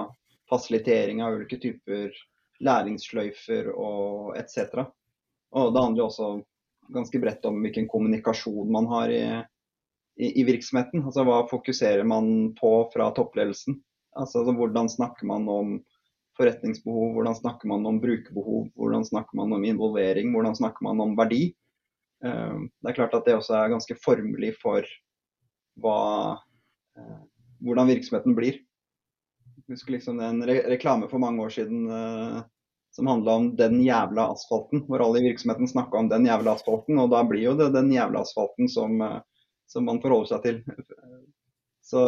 [0.49, 2.13] fasilitering av ulike typer
[2.65, 4.83] læringssløyfer og etc.
[5.55, 6.31] Og det handler også
[6.93, 9.23] ganske bredt om hvilken kommunikasjon man har i,
[10.19, 11.05] i, i virksomheten.
[11.05, 13.79] Altså hva fokuserer man på fra toppledelsen?
[14.17, 15.79] Altså, altså Hvordan snakker man om
[16.39, 21.17] forretningsbehov, hvordan snakker man om brukerbehov, hvordan snakker man om involvering, hvordan snakker man om
[21.19, 21.49] verdi?
[22.23, 24.87] Eh, det er klart at det også er ganske formelig for
[25.83, 25.99] hva,
[26.97, 27.19] eh,
[27.63, 28.61] hvordan virksomheten blir.
[29.69, 32.41] Husker liksom en re reklame for mange år siden uh,
[32.95, 36.97] som handla om den jævla asfalten, hvor alle i virksomheten snakka om den jævla asfalten.
[36.99, 39.19] Og da blir jo det den jævla asfalten som, uh,
[39.69, 40.61] som man forholder seg til.
[41.89, 42.01] Så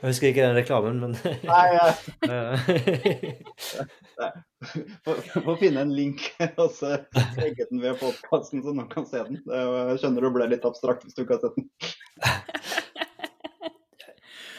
[0.00, 1.12] Jeg husker ikke den reklamen, men
[1.44, 1.86] Nei, ja.
[5.44, 6.22] Få finne en link
[6.60, 6.98] og så
[7.36, 9.40] legge den ved podkasten, så noen kan se den.
[9.44, 11.68] Jeg skjønner det ble litt abstrakt hvis du ikke har sett den.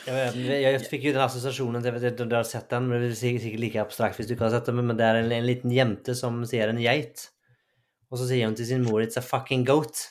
[0.07, 3.19] Jeg, jeg fikk jo den assosiasjonen til at du har sett den, men det er
[3.19, 5.73] sikkert like abstrakt hvis du ikke har sett den, men det er en, en liten
[5.75, 7.27] jente som sier en geit,
[8.09, 10.01] og så sier hun til sin mor 'it's a fucking goat'.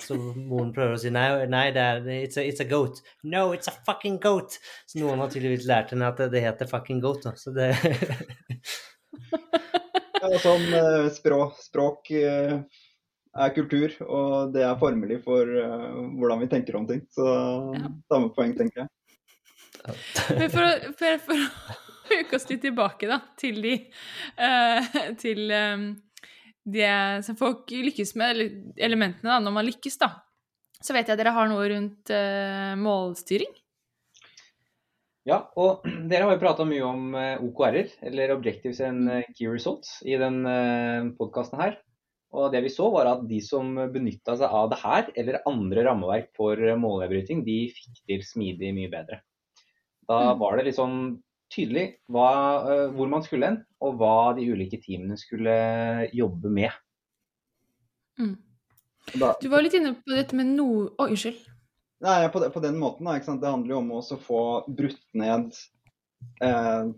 [0.00, 3.02] Så moren prøver å si nei, nei det er, it's, a, it's a goat.
[3.22, 4.56] No, it's a fucking goat!
[4.88, 7.26] Så noen har tydeligvis lært henne at det, det heter fucking goat.
[7.26, 7.34] Da.
[7.36, 7.74] Så det
[10.22, 12.56] ja, sånn eh, språk, språk eh,
[13.30, 17.04] er kultur, og det er formelig for uh, hvordan vi tenker om ting.
[17.14, 17.26] Så
[17.76, 17.90] Ja.
[18.10, 18.88] samme poeng, tenker jeg.
[20.36, 23.74] Men for, å- for, for å uke oss litt tilbake da, til de
[24.40, 25.86] uh, Til um,
[26.70, 26.90] det
[27.26, 28.50] som folk lykkes med, eller
[28.84, 30.10] elementene da, når man lykkes, da.
[30.80, 33.50] Så vet jeg dere har noe rundt uh, målstyring.
[35.28, 39.98] Ja, og dere har jo prata mye om eh, OKR-er, eller Objectives and Key Results,
[40.08, 40.42] i den
[41.18, 41.76] podkasten her.
[42.30, 45.84] Og det vi så var at de som benytta seg av det her, eller andre
[45.88, 49.20] rammeverk for eh, de fikk til smidig mye bedre.
[50.10, 50.38] Da Mm.
[50.40, 50.96] var det sånn
[51.54, 52.28] tydelig hva,
[52.66, 55.54] eh, hvor man skulle hen, og hva de ulike teamene skulle
[56.12, 56.70] jobbe med.
[58.18, 58.36] Mm.
[59.18, 61.38] Da, Du var litt inne på dette med noe Å, unnskyld.
[62.02, 63.40] Nei, på, på den måten, da, ikke sant?
[63.42, 64.40] Det handler jo om å også få
[64.76, 65.54] brutt ned
[66.42, 66.90] eh,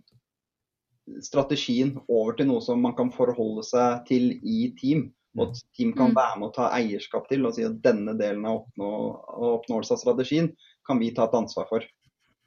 [1.23, 5.09] strategien over til noe som man kan forholde seg til i team.
[5.37, 6.17] Og at team kan Mm.
[6.19, 8.91] være med å ta eierskap til og si at denne delen av oppnå,
[9.33, 10.51] av oppnåelse av strategien
[10.87, 11.81] kan vi ta et ansvar for.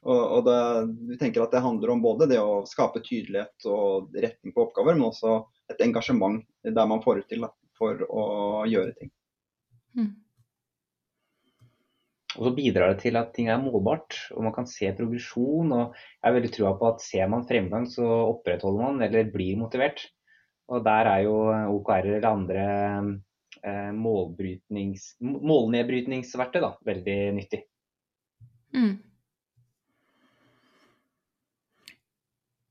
[0.06, 0.58] Og, og det,
[1.10, 4.98] vi tenker at det handler om både det å skape tydelighet og retning på oppgaver,
[4.98, 5.40] men også
[5.74, 8.26] et engasjement der man får ut til da, for å
[8.70, 9.10] gjøre ting.
[9.98, 10.14] Mm.
[12.36, 15.72] Og så bidrar det til at ting er målbart, og man kan se progresjon.
[15.72, 19.58] og Jeg er veldig trua på at ser man fremgang, så opprettholder man eller blir
[19.58, 20.00] motivert.
[20.70, 21.36] Og der er jo
[21.78, 22.66] OKR eller andre
[23.64, 27.62] eh, målnedbrytningsverktøy veldig nyttig.
[28.76, 28.96] Mm.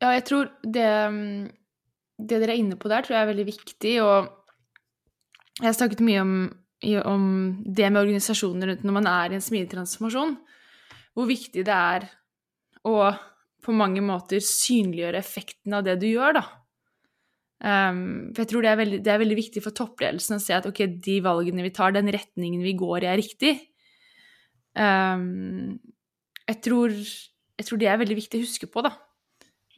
[0.04, 1.44] Ja, jeg tror det, mm,
[2.20, 3.94] det dere er inne på der, tror jeg er veldig viktig.
[4.04, 4.26] Og
[5.62, 6.34] jeg har snakket mye om,
[7.08, 7.28] om
[7.64, 10.34] det med organisasjoner rundt når man er i en smidig transformasjon.
[11.16, 12.10] Hvor viktig det er
[12.84, 12.98] å
[13.64, 16.44] på mange måter synliggjøre effekten av det du gjør, da.
[17.64, 20.52] Um, for jeg tror det er, veldig, det er veldig viktig for toppledelsen å se
[20.52, 23.54] at ok, de valgene vi tar, den retningen vi går i, er riktig.
[24.76, 25.78] Um,
[26.44, 28.92] jeg, tror, jeg tror det er veldig viktig å huske på, da.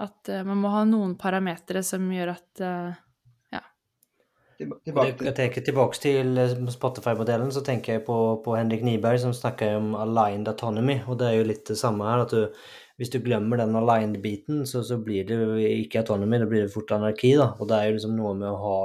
[0.02, 2.94] At eh, man må ha noen parametere som gjør at eh,
[4.56, 9.34] Tilbake Jeg tenker tilbake til eh, Spotify-modellen, så tenker jeg på, på Henrik Niberg som
[9.36, 12.24] snakker om aligned autonomy, og det er jo litt det samme her.
[12.24, 12.62] at du,
[12.96, 16.72] Hvis du glemmer den aligned-biten, så, så blir det jo ikke autonomy, da blir det
[16.72, 17.34] fort anarki.
[17.36, 18.78] da, og det er jo liksom noe med å ha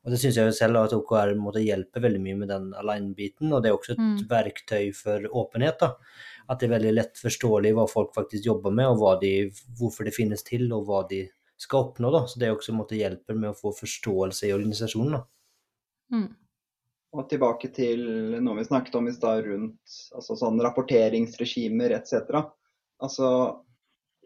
[0.00, 3.50] og det syns jeg jo selv at OKR måtte hjelpe veldig mye med den align-biten,
[3.52, 4.14] og det er også et Mm.
[4.30, 5.76] verktøy for åpenhet.
[5.78, 5.90] da,
[6.50, 9.34] At det er veldig lett forståelig hva folk faktisk jobber med, og hva de,
[9.78, 11.24] hvorfor det finnes til, og hva de
[11.60, 12.10] skal oppnå.
[12.10, 15.18] da, Så det er også en måte hjelper med å få forståelse i organisasjonen.
[15.18, 15.22] da.
[16.16, 16.28] mm,
[17.12, 18.04] Og tilbake til
[18.42, 22.40] noe vi snakket om i stad rundt altså sånn rapporteringsregimer etc.
[23.02, 23.28] Altså,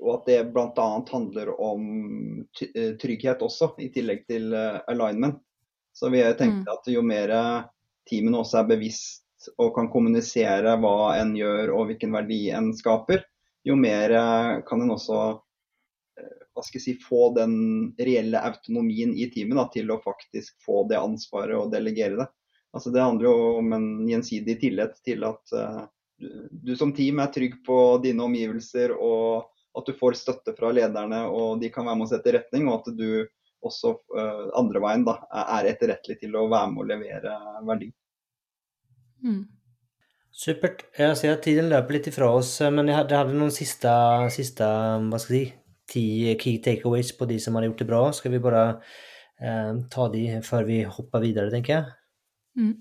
[0.00, 0.88] og at det bl.a.
[1.10, 1.84] handler om
[2.70, 5.42] eh, trygghet også, i tillegg til eh, alignment.
[5.94, 7.30] Så vi tenkte at jo mer
[8.08, 9.23] teamene også er bevisst
[9.58, 13.24] og kan kommunisere hva en gjør og hvilken verdi en skaper,
[13.64, 15.18] jo mer eh, kan en også
[16.20, 17.56] eh, hva skal jeg si, få den
[17.98, 22.28] reelle autonomien i teamet da, til å faktisk få det ansvaret og delegere det.
[22.74, 25.84] Altså Det handler jo om en gjensidig tillit til at uh,
[26.18, 29.46] du, som team er trygg på dine omgivelser, og
[29.78, 32.82] at du får støtte fra lederne, og de kan være med å sette retning, og
[32.82, 33.06] at du
[33.64, 35.20] også uh, andre veien da,
[35.58, 37.36] er etterrettelig til å være med å levere
[37.70, 37.92] verdi.
[39.24, 39.42] Mm.
[40.34, 40.80] Supert.
[40.98, 43.90] Jeg ser at tiden løper litt ifra oss, men jeg hadde, hadde noen siste,
[44.34, 45.58] siste hva skal jeg si,
[45.90, 46.06] ti
[46.40, 48.00] key takeaways på de som har gjort det bra.
[48.16, 48.64] Skal vi bare
[49.38, 51.94] eh, ta de før vi hopper videre, tenker jeg?
[52.58, 52.74] Mm.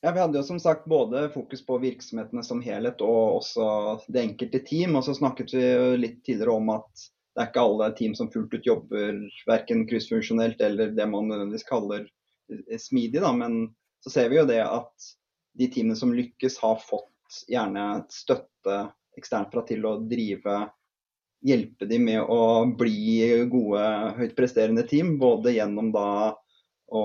[0.00, 3.64] Ja, Vi hadde jo som sagt både fokus på virksomhetene som helhet og også
[4.06, 4.94] det enkelte team.
[4.98, 8.30] Og så snakket vi jo litt tidligere om at det er ikke alle team som
[8.30, 13.22] fullt ut jobber verken kryssfunksjonelt eller det man nødvendigvis kaller eh, smidig.
[13.24, 13.32] Da.
[13.34, 13.72] Men
[14.04, 15.10] så ser vi jo det at
[15.58, 18.80] de teamene som lykkes, har fått gjerne støtte
[19.18, 20.68] eksternt fra til å drive
[21.46, 23.82] hjelpe dem med å bli gode,
[24.18, 25.16] høyt presterende team.
[25.18, 26.36] Både gjennom da
[26.88, 27.02] å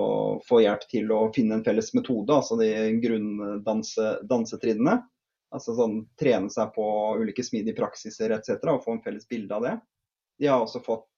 [0.48, 2.70] få hjelp til å finne en felles metode, altså de
[3.04, 5.02] grunndansetrinnene.
[5.54, 6.86] Altså sånn trene seg på
[7.20, 8.56] ulike smidige praksiser etc.
[8.72, 9.76] og få en felles bilde av det.
[10.42, 11.10] De har også fått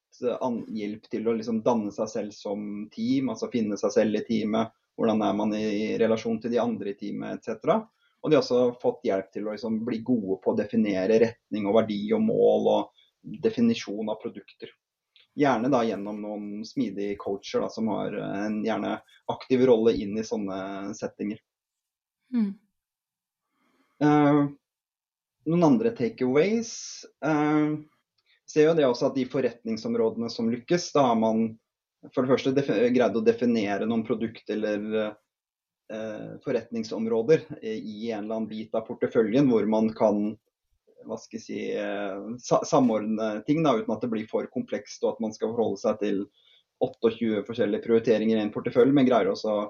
[0.76, 4.74] hjelp til å liksom danne seg selv som team, altså finne seg selv i teamet.
[4.96, 7.82] Hvordan er man i relasjon til de andre i teamet etc.
[8.24, 11.68] Og de har også fått hjelp til å liksom bli gode på å definere retning
[11.70, 13.04] og verdi og mål og
[13.44, 14.72] definisjon av produkter.
[15.36, 18.96] Gjerne da gjennom noen smidige coacher da, som har en gjerne
[19.32, 21.42] aktiv rolle inn i sånne settinger.
[22.34, 22.54] Mm.
[24.02, 24.42] Uh,
[25.46, 26.72] noen andre takeaways
[27.26, 27.76] uh,
[28.50, 31.50] ser jo det også at de forretningsområdene som lykkes, da har man
[32.14, 38.50] for det første greid å definere noen produkt eller uh, forretningsområder i en eller annen
[38.50, 40.34] bit av porteføljen hvor man kan
[41.40, 42.18] si, eh,
[42.64, 46.00] samordne ting da, uten at det blir for komplekst og at man skal forholde seg
[46.02, 46.24] til
[46.84, 49.62] 28 forskjellige prioriteringer i en portefølje, men greier også å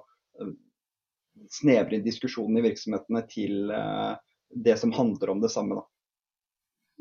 [0.41, 0.53] eh,
[1.51, 4.13] snevre inn diskusjonen i virksomhetene til eh,
[4.49, 5.83] det som handler om det samme.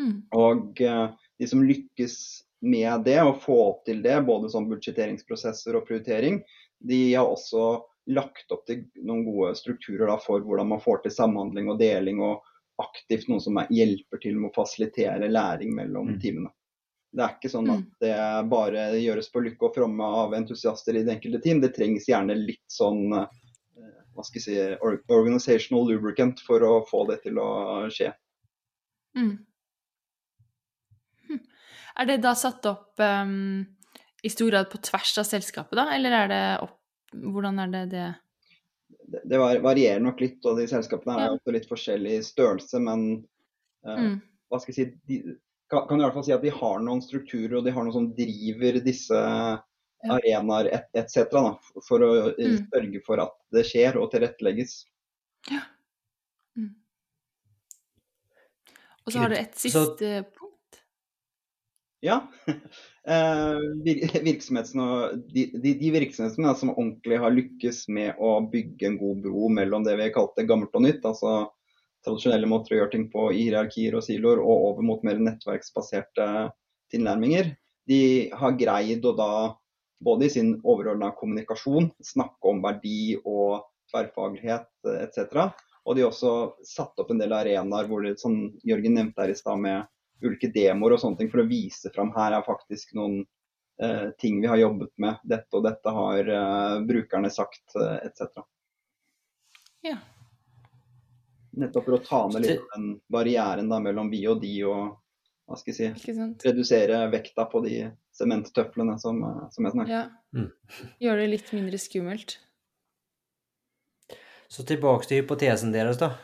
[0.00, 0.24] Mm.
[0.34, 2.16] Og de som lykkes
[2.64, 6.40] med det, og få til det, både som budsjetteringsprosesser og prioritering,
[6.84, 11.14] de har også lagt opp til noen gode strukturer da, for hvordan man får til
[11.14, 12.42] samhandling og deling og
[12.82, 16.18] aktivt noen som hjelper til med å fasilitere læring mellom mm.
[16.20, 16.50] teamene.
[17.14, 17.90] Det er ikke sånn at mm.
[18.02, 18.16] det
[18.50, 21.60] bare gjøres på lykke og fromme av entusiaster i det enkelte team.
[21.62, 23.28] Det trengs gjerne litt sånn eh,
[24.14, 24.56] hva skal jeg si,
[25.14, 27.50] organizational lubricant for å få det til å
[27.94, 28.10] skje.
[29.14, 29.36] Mm.
[31.94, 33.64] Er det da satt opp um,
[34.24, 35.88] i stor grad på tvers av selskapet, da?
[35.94, 36.80] Eller er det opp
[37.14, 38.06] Hvordan er det det
[39.04, 42.80] det varierer nok litt, og de selskapene er også litt forskjellig størrelse.
[42.82, 43.04] Men
[43.86, 44.14] uh, mm.
[44.50, 45.36] hva skal jeg si, de
[45.70, 47.94] kan, kan, i hvert fall si at de har noen strukturer og de har noe
[47.94, 50.16] som driver disse ja.
[50.16, 51.20] arenaer etc.
[51.20, 51.36] Et
[51.86, 52.58] for å mm.
[52.72, 54.76] sørge for at det skjer og tilrettelegges.
[55.52, 55.62] Ja.
[56.58, 56.72] Mm.
[59.04, 59.84] Og så har du et siste
[60.24, 60.43] så...
[62.04, 62.20] Ja.
[63.04, 63.58] Eh,
[64.24, 64.84] virksomhetene,
[65.28, 69.98] de, de, virksomhetene som ordentlig har lykkes med å bygge en god bro mellom det
[70.00, 71.34] vi kalte gammelt og nytt, altså
[72.06, 76.30] tradisjonelle måter å gjøre ting på i hierarkier og siloer, og over mot mer nettverksbaserte
[76.96, 77.52] tilnærminger,
[77.92, 78.00] de
[78.32, 79.30] har greid å da,
[80.00, 85.50] både i sin overordna kommunikasjon, snakke om verdi og tverrfaglighet etc.
[85.84, 89.36] Og de har også satt opp en del arenaer hvor det, som Jørgen nevnte her
[89.36, 89.84] i stad, med
[90.22, 93.22] ulike demoer og sånne ting for å vise fram her er faktisk noen
[93.82, 95.22] eh, ting vi har jobbet med.
[95.24, 98.44] Dette og dette har eh, brukerne sagt, eh, etc.
[99.84, 99.98] Ja.
[101.54, 104.94] Nettopp for å ta ned litt den barrieren da, mellom vi og de, og
[105.44, 106.14] hva skal jeg si,
[106.46, 107.76] redusere vekta på de
[108.16, 110.04] sementtøflene som, eh, som jeg snakker Ja.
[110.34, 110.50] Mm.
[111.04, 112.38] Gjøre det litt mindre skummelt.
[114.48, 116.14] Så tilbake til hypotesen deres, da.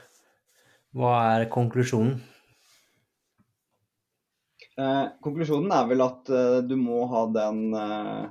[0.95, 2.21] Hva er konklusjonen?
[4.79, 8.27] Eh, konklusjonen er vel at eh, du må ha den eh,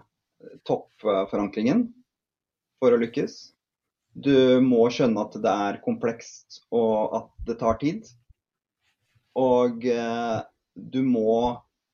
[0.67, 1.87] toppforankringen
[2.79, 3.39] for å lykkes.
[4.13, 8.07] Du må skjønne at det er komplekst og at det tar tid.
[9.39, 9.85] Og
[10.73, 11.35] du må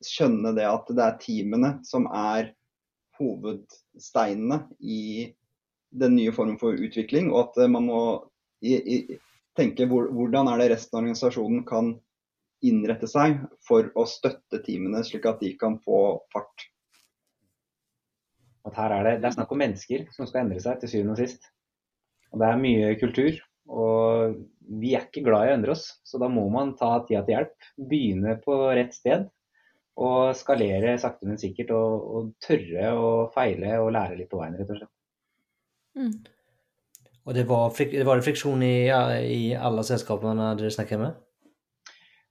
[0.05, 2.53] skjønne det at det er teamene som er
[3.19, 5.27] hovedsteinene i
[5.91, 8.01] den nye formen for utvikling, og at man må
[9.59, 11.93] tenke hvor, hvordan er det resten av organisasjonen kan
[12.65, 16.01] innrette seg for å støtte teamene, slik at de kan få
[16.33, 16.69] fart.
[18.65, 21.15] At her er det, det er snakk om mennesker som skal endre seg til syvende
[21.15, 21.51] og sist.
[22.33, 23.37] Og det er mye kultur.
[23.65, 24.35] Og
[24.81, 27.37] vi er ikke glad i å endre oss, så da må man ta tida til
[27.37, 27.69] hjelp.
[27.91, 29.27] Begynne på rett sted.
[30.01, 31.71] Og skalere sakte, men sikkert.
[31.77, 34.93] Og, og tørre å feile og lære litt på veien, rett og slett.
[35.95, 36.15] Mm.
[37.25, 38.75] Og det var, det var friksjon i,
[39.31, 41.21] i alle selskapene dere snakket med?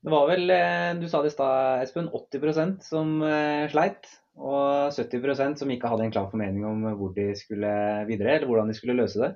[0.05, 4.05] Det var vel, eh, du sa det i stad Espen, 80% som eh, sleit.
[4.37, 7.71] Og 70% som ikke hadde en klar formening om hvor de skulle
[8.09, 9.31] videre, eller hvordan de skulle løse det.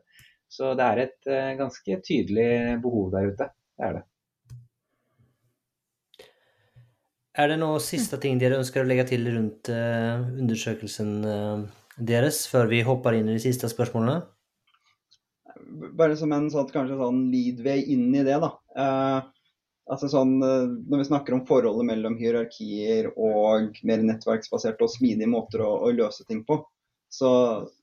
[0.53, 2.51] Så det er et eh, ganske tydelig
[2.83, 3.49] behov der ute.
[3.79, 4.03] Det er det.
[7.39, 11.13] Er det noen siste ting dere ønsker å legge til rundt undersøkelsen
[11.97, 14.21] deres, før vi hopper inn i de siste spørsmålene?
[15.97, 19.23] Bare som en sånn, kanskje sånn leadway inn i det, da
[19.89, 25.31] Altså sånn, eh, Når vi snakker om forholdet mellom hierarkier og mer nettverksbaserte og smidige
[25.31, 26.61] måter å, å, løse ting på,
[27.09, 27.31] så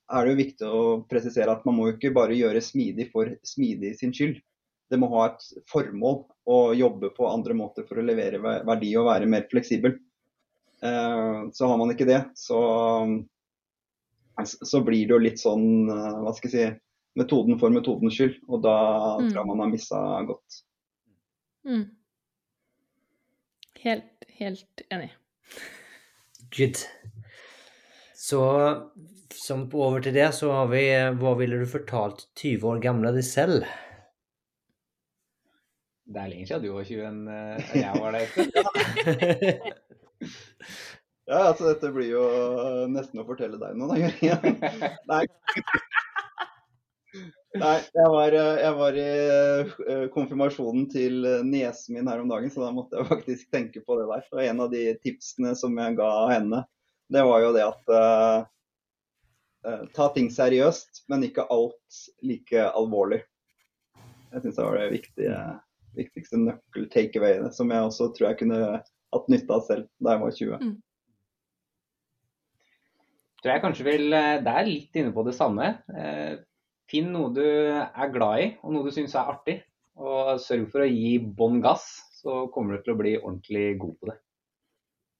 [0.06, 3.32] er det jo viktig å presisere at man må jo ikke bare gjøre smidig for
[3.46, 4.38] smidig sin skyld.
[4.86, 9.08] Det må ha et formål å jobbe på andre måter for å levere verdi og
[9.08, 9.96] være mer fleksibel.
[10.86, 12.60] Eh, så har man ikke det, så,
[14.44, 16.80] så blir det jo litt sånn, eh, hva skal jeg si,
[17.16, 18.38] metoden for metodens skyld.
[18.46, 18.78] Og da
[19.18, 19.26] mm.
[19.26, 20.62] tror jeg man har missa godt.
[21.66, 21.86] Mm.
[23.86, 25.12] Helt, helt enig.
[26.56, 26.76] Good.
[28.14, 28.40] Så
[29.30, 30.82] som over til det, så har vi
[31.20, 33.68] Hva ville du fortalt 20 år gamle deg selv?
[36.06, 38.24] Det er lenge siden du var 20 enn uh, jeg var det.
[41.30, 42.26] ja, altså dette blir jo
[42.90, 44.58] nesten å fortelle deg noe, da, Jørgen.
[45.14, 45.22] Nei.
[47.54, 49.10] Nei, jeg var, eh, jeg var, i
[49.86, 53.82] eh, konfirmasjonen til eh, niesen min her om dagen, så da måtte jeg faktisk tenke
[53.86, 54.26] på det der.
[54.34, 56.64] Og en av de tipsene som jeg ga henne,
[57.12, 63.20] det var jo det at uh, ta ting seriøst, men ikke alt like alvorlig.
[64.32, 65.36] Jeg syns det var det viktige,
[65.94, 70.34] viktigste nøkkel-takeawayet, som jeg også tror jeg kunne hatt nytte av selv da jeg var
[70.40, 70.66] 20.
[70.66, 70.74] Mm.
[73.38, 75.70] Tror jeg kanskje vil Det er litt inne på det samme.
[76.90, 79.56] Finn noe du er glad i, og noe du syns er artig.
[79.96, 81.86] Og sørg for å gi bånn gass,
[82.20, 84.16] så kommer du til å bli ordentlig god på det.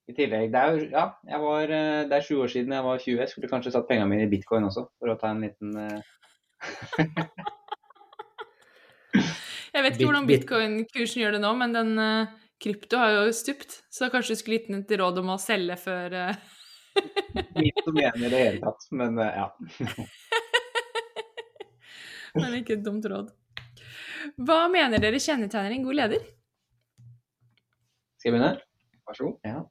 [0.07, 3.17] I tillegg, det er, ja, var, eh, det er sju år siden jeg var 20.
[3.25, 5.99] Jeg skulle kanskje satt pengene mine i bitcoin også, for å ta en liten uh...
[9.75, 12.31] Jeg vet ikke hvordan bitcoin-kursen gjør det nå, men den uh,
[12.63, 13.81] krypto har jo stupt.
[13.93, 16.39] Så kanskje du skulle gitt den et råd om å selge før uh...
[17.59, 19.51] Litt som mener i det hele tatt, men ja.
[22.43, 23.33] Men ikke et dumt råd.
[24.47, 26.27] Hva mener dere kjennetegner en god leder?
[28.17, 28.57] Skal jeg begynne?
[29.07, 29.37] Vær så god.
[29.47, 29.63] Ja.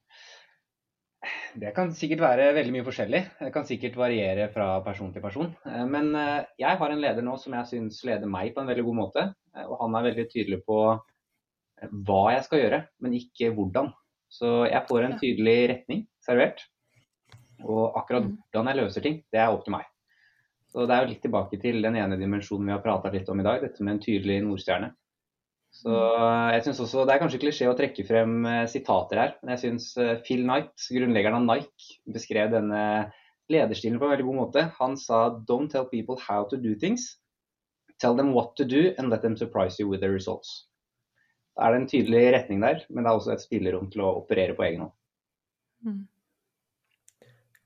[1.55, 3.21] Det kan sikkert være veldig mye forskjellig.
[3.39, 5.51] Det kan sikkert variere fra person til person.
[5.65, 8.69] Eh, men eh, jeg har en leder nå som jeg syns leder meg på en
[8.69, 9.25] veldig god måte.
[9.55, 10.79] Eh, og han er veldig tydelig på
[12.07, 13.91] hva jeg skal gjøre, men ikke hvordan.
[14.31, 16.63] Så jeg får en tydelig retning servert.
[17.63, 18.37] Og akkurat mm.
[18.49, 19.89] hvordan jeg løser ting, det er opp til meg.
[20.75, 23.39] Så Det er jo litt tilbake til den ene dimensjonen vi har prata litt om
[23.39, 24.89] i dag, dette med en tydelig nordstjerne.
[25.71, 26.49] Så mm.
[26.51, 29.61] jeg synes også, Det er kanskje klisjé å trekke frem eh, sitater her, men jeg
[29.63, 32.81] syns eh, Phil Knight, grunnleggeren av Nike, beskrev denne
[33.51, 34.65] lederstilen på en veldig god måte.
[34.81, 37.07] Han sa 'don't tell people how to do things'.
[38.03, 40.67] Tell them what to do and let them surprise you with the results.
[41.55, 44.11] Da er det en tydelig retning der, men det er også et spillerom til å
[44.19, 44.95] operere på egen hånd.
[45.87, 46.03] Mm.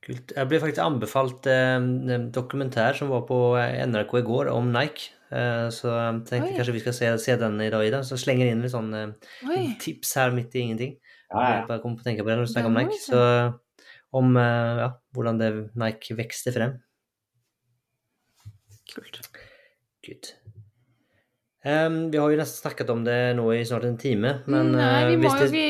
[0.09, 0.31] Kult.
[0.33, 5.11] Jeg ble faktisk anbefalt eh, en dokumentær som var på NRK i går, om Nike.
[5.29, 6.55] Eh, så jeg tenkte Oi.
[6.57, 7.99] kanskje vi skal se, se, den i dag, Ida.
[8.07, 10.95] Så slenger jeg inn litt sånn eh, tips her midt i ingenting.
[11.29, 11.51] Ja, ja.
[11.59, 12.97] Jeg bare kom på å tenke på det når du snakker om Nike.
[13.03, 13.21] Så
[14.17, 16.79] om ja, hvordan det Nike vekste frem.
[18.89, 19.21] Kult.
[20.07, 20.31] Good.
[21.61, 25.11] Um, vi har jo nesten snakket om det nå i snart en time, men Nei,
[25.11, 25.67] vi må jo vi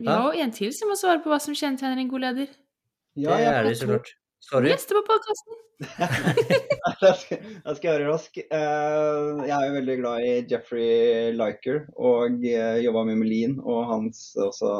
[0.00, 2.52] vi har jo en til som må svare på hva som kjennetegner en god leder.
[3.20, 4.14] Ja, det er det så klart.
[4.40, 4.70] Sorry.
[4.72, 5.58] Neste på podkasten.
[7.04, 8.38] jeg skal gjøre rask.
[8.40, 13.84] Eh, jeg er jo veldig glad i Jeffrey Liker og eh, jobba med Melin og
[13.90, 14.72] hans også,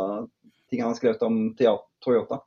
[0.72, 2.40] ting han har skrevet om Toyota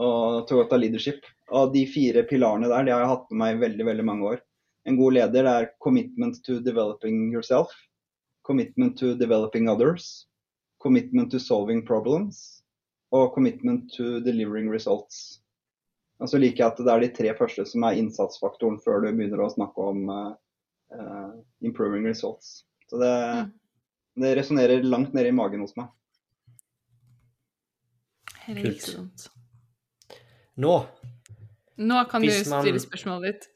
[0.00, 1.24] og Toyota Leadership.
[1.52, 4.32] Og de fire pilarene der de har jeg hatt med meg i veldig, veldig mange
[4.32, 4.44] år.
[4.88, 7.72] En god leder er commitment to developing yourself,
[8.44, 10.26] commitment to developing others,
[10.84, 12.60] commitment to solving problems
[13.14, 15.40] og commitment to delivering results.
[16.22, 19.10] Og så liker jeg at det er de tre første som er innsatsfaktoren før du
[19.10, 21.30] begynner å snakke om uh,
[21.64, 22.62] improving results.
[22.90, 23.52] Så det, mm.
[24.22, 25.90] det resonnerer langt nede i magen hos meg.
[28.44, 29.30] Kult.
[30.60, 30.74] Nå
[31.74, 33.46] Nå kan du stille spørsmålet ditt.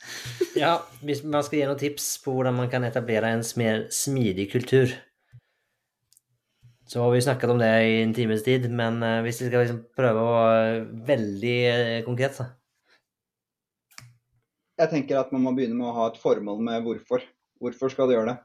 [0.58, 4.48] ja, hvis man skal gi noen tips på hvordan man kan etablere en mer smidig
[4.50, 4.90] kultur,
[6.88, 9.64] så har vi snakket om det i en times tid, men uh, hvis vi skal
[9.64, 10.78] liksom prøve å være
[11.10, 12.48] veldig uh, konkret, så
[14.78, 17.24] Jeg tenker at man må begynne med å ha et formål med hvorfor.
[17.58, 18.36] Hvorfor skal du gjøre det?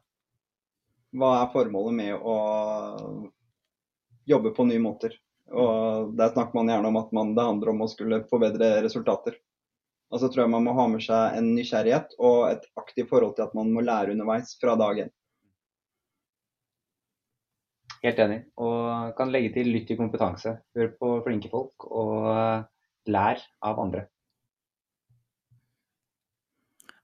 [1.13, 2.37] Hva er formålet med å
[4.25, 5.13] jobbe på nye måter?
[5.53, 9.37] Og Der snakker man gjerne om at man, det handler om å skulle forbedre resultater.
[10.09, 13.37] Og så tror jeg man må ha med seg en nysgjerrighet og et aktivt forhold
[13.37, 15.13] til at man må lære underveis fra dag én.
[18.03, 18.41] Helt enig.
[18.59, 20.57] Og kan legge til lytt til kompetanse.
[20.75, 22.65] Hør på flinke folk, og eh,
[23.13, 24.05] lær av andre.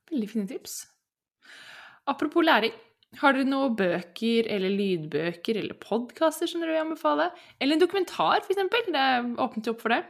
[0.09, 0.81] Veldig fine tips.
[2.09, 2.75] Apropos læring.
[3.17, 7.31] Har dere noen bøker eller lydbøker eller podkaster som dere vil anbefale?
[7.57, 8.91] Eller en dokumentar, eksempel?
[8.93, 10.03] Det er åpent opp for det.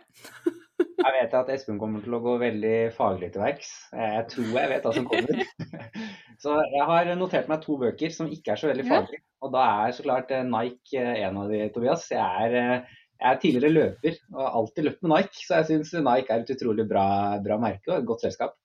[0.80, 3.71] Jeg vet at Espen kommer til å gå veldig faglig til verks.
[3.95, 5.43] Jeg tror jeg vet hva som kommer.
[6.43, 9.23] Så jeg har notert meg to bøker som ikke er så veldig faglige.
[9.43, 12.05] Og da er så klart eh, Nike eh, en av de, Tobias.
[12.11, 15.69] Jeg er, eh, jeg er tidligere løper og har alltid løpt med Nike, så jeg
[15.69, 17.05] syns Nike er et utrolig bra,
[17.43, 18.55] bra merke og et godt selskap.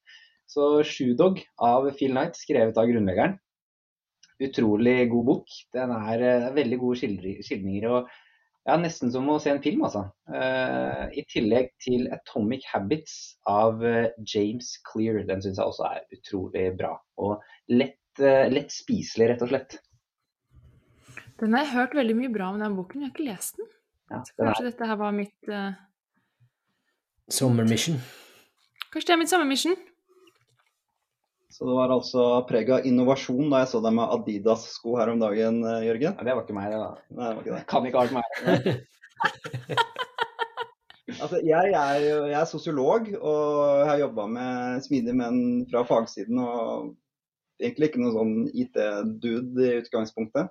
[0.51, 3.39] Så Shoedog av Phil Knight, skrevet av grunnleggeren.
[4.45, 5.59] Utrolig god bok.
[5.75, 7.91] Den er veldig gode skildri- skildringer.
[7.91, 8.15] og
[8.65, 10.07] ja, Nesten som å se en film, altså.
[10.31, 15.21] Uh, I tillegg til Atomic Habits av eh, James Clear.
[15.29, 16.95] Den syns jeg også er utrolig bra.
[17.21, 19.79] Og lett, uh, lett spiselig, rett og slett.
[21.43, 23.03] Den har jeg hørt veldig mye bra om, den boken.
[23.05, 23.69] Jeg har ikke lest den.
[24.13, 25.55] Ja, Så den er, kanskje dette her var mitt
[27.33, 28.01] Sommermission.
[28.93, 29.77] Kanskje det er mitt sommermission?
[31.55, 35.21] Så det var altså preg av innovasjon da jeg så deg med Adidas-sko her om
[35.23, 36.17] dagen, eh, Jørgen.
[36.19, 36.81] ja, det var ikke meg, det.
[36.83, 36.89] da.
[37.15, 37.67] Nei, det var ikke det.
[37.71, 38.25] Kan ikke vært meg.
[41.21, 46.41] Altså, jeg, er, jeg er sosiolog og har jobba med smidige menn fra fagsiden.
[46.41, 46.95] og
[47.61, 50.49] Egentlig ikke noe sånn IT-dude i utgangspunktet.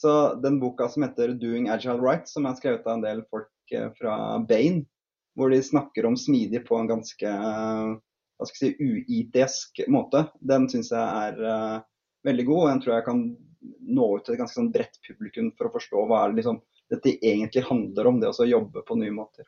[0.00, 3.52] Så den boka som heter 'Doing Agile Right', som er skrevet av en del folk
[3.76, 4.80] eh, fra Bain,
[5.36, 7.92] hvor de snakker om smidig på en ganske eh,
[8.40, 11.82] hva skal jeg si, ui-esk måte, den syns jeg er uh,
[12.24, 12.62] veldig god.
[12.62, 13.22] Og den tror jeg kan
[13.92, 16.62] nå ut til et ganske sånn bredt publikum for å forstå hva er det liksom,
[16.90, 19.44] dette egentlig handler om, det å jobbe på nye måter.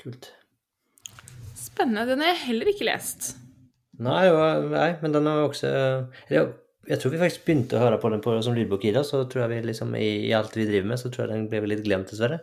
[0.00, 0.30] Kult.
[1.52, 2.08] Spennende.
[2.08, 3.34] Den har jeg heller ikke lest.
[4.00, 4.24] Nei,
[4.72, 5.70] nei, men den har også
[6.30, 9.26] Jeg tror vi faktisk begynte å høre på den på, som lydbok i dag, så
[9.28, 11.74] tror jeg vi liksom i, i alt vi driver med, så tror jeg den ble
[11.74, 12.40] litt glemt, dessverre.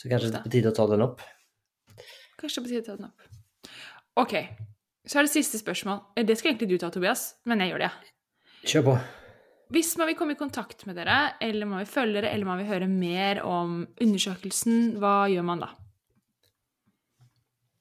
[0.00, 1.20] Så kanskje det er på tide å ta den opp.
[2.40, 3.28] Kanskje på tide å ta den opp.
[4.22, 4.34] Ok,
[5.06, 6.02] så er det siste spørsmål.
[6.16, 7.92] Eh, Det skal egentlig du ta, Tobias, men jeg gjør det.
[8.66, 8.98] Kjør på.
[9.74, 12.60] Hvis man vil komme i kontakt med dere, eller man vil følge dere, eller man
[12.60, 15.72] vil høre mer om undersøkelsen, hva gjør man da?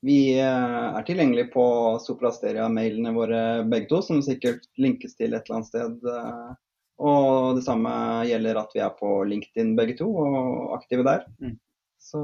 [0.05, 1.65] Vi eh, er tilgjengelige på
[2.03, 6.09] Soplasteria-mailene våre begge to, som sikkert linkes til et eller annet sted.
[6.09, 6.51] eh,
[7.05, 7.91] Og det samme
[8.29, 11.25] gjelder at vi er på LinkedIn begge to, og aktive der.
[11.41, 11.57] Mm.
[12.05, 12.19] Så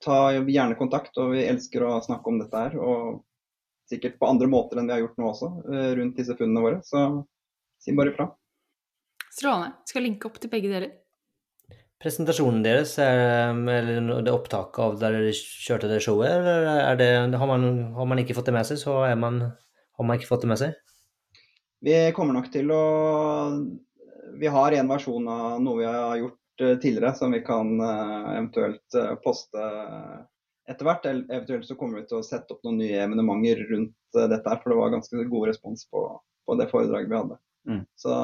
[0.00, 2.78] ta gjerne kontakt, og vi elsker å snakke om dette her.
[2.80, 3.20] Og
[3.90, 6.80] sikkert på andre måter enn vi har gjort nå også, eh, rundt disse funnene våre.
[6.86, 7.04] Så
[7.82, 8.30] si bare ifra.
[9.32, 9.74] Strålende.
[9.88, 10.94] Skal linke opp til begge deler.
[12.02, 17.10] Presentasjonen deres, er, eller det opptaket av der dere kjørte det showet, eller er det,
[17.38, 20.32] har, man, har man ikke fått det med seg, så er man, har man ikke
[20.32, 20.74] fått det med seg?
[21.82, 22.82] Vi kommer nok til å
[24.38, 26.41] Vi har en versjon av noe vi har gjort
[26.82, 29.68] tidligere som vi kan eh, eventuelt eh, poste
[30.70, 31.06] etter hvert.
[31.06, 34.52] Eller eventuelt så kommer vi til å sette opp noen nye evenementer rundt eh, dette
[34.52, 36.04] her, for det var ganske god respons på,
[36.46, 37.40] på det foredraget vi hadde.
[37.68, 37.82] Mm.
[37.96, 38.18] Så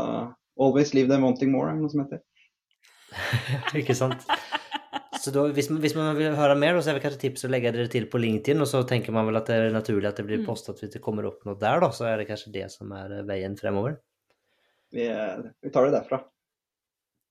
[0.58, 2.24] Always leave them wanting more, er noe som heter.
[3.80, 4.24] ikke sant?
[5.18, 7.50] Så da, hvis, man, hvis man vil høre mer, så er det kanskje tips å
[7.50, 10.18] legge dere til på LinkedIn, og så tenker man vel at det er naturlig at
[10.18, 10.46] det blir Mm.
[10.46, 13.20] postet hvis det kommer opp noe der, da, så er det kanskje det som er
[13.20, 13.98] eh, veien fremover.
[14.94, 16.22] Vi, eh, vi tar det derfra.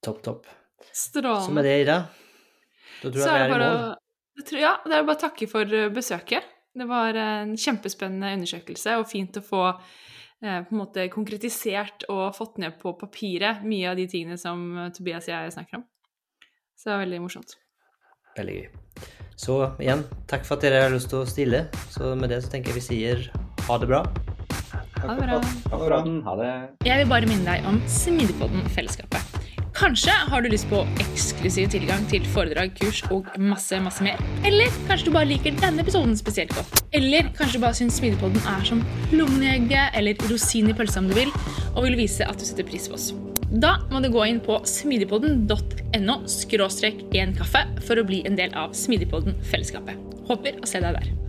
[0.03, 0.47] Topp, topp.
[0.91, 1.53] Så Strålende.
[1.53, 1.97] med det, Ida,
[3.01, 3.95] da tror Så jeg vi det er i bare mål.
[4.47, 6.43] tror- Ja, det er bare å takke for eh, besøket.
[6.77, 9.61] Det var en kjempespennende undersøkelse, og fint å få
[10.43, 14.77] eh, på en måte konkretisert og fått ned på papiret mye av de tingene som
[14.77, 15.85] eh, Tobias og jeg snakker om.
[16.77, 17.55] Så det var veldig morsomt.
[18.37, 18.69] Veldig gøy.
[19.37, 21.63] Så igjen, takk for at dere har lyst til å stille.
[21.89, 23.31] Så med det så tenker jeg vi sier
[23.67, 24.03] ha det bra.
[25.01, 25.41] Ha det bra.
[25.41, 25.99] Ha det bra.
[26.29, 26.53] Ha det.
[26.85, 29.36] Jeg vil bare minne deg om Smidigpodden-fellesskapet.
[29.77, 34.17] Kanskje har du lyst på eksklusiv tilgang til foredrag, kurs og masse, masse mer.
[34.47, 36.81] Eller kanskje du bare liker denne episoden spesielt godt.
[36.97, 41.13] Eller kanskje du bare syns Smidepodden er som plommen eller rosin i pølsa om du
[41.19, 41.29] vil,
[41.75, 43.11] og vil vise at du setter pris på oss.
[43.53, 48.57] Da må du gå inn på smidigpodden.no skråstrek en kaffe for å bli en del
[48.57, 50.01] av Smidigpodden-fellesskapet.
[50.27, 51.26] Håper å se deg der.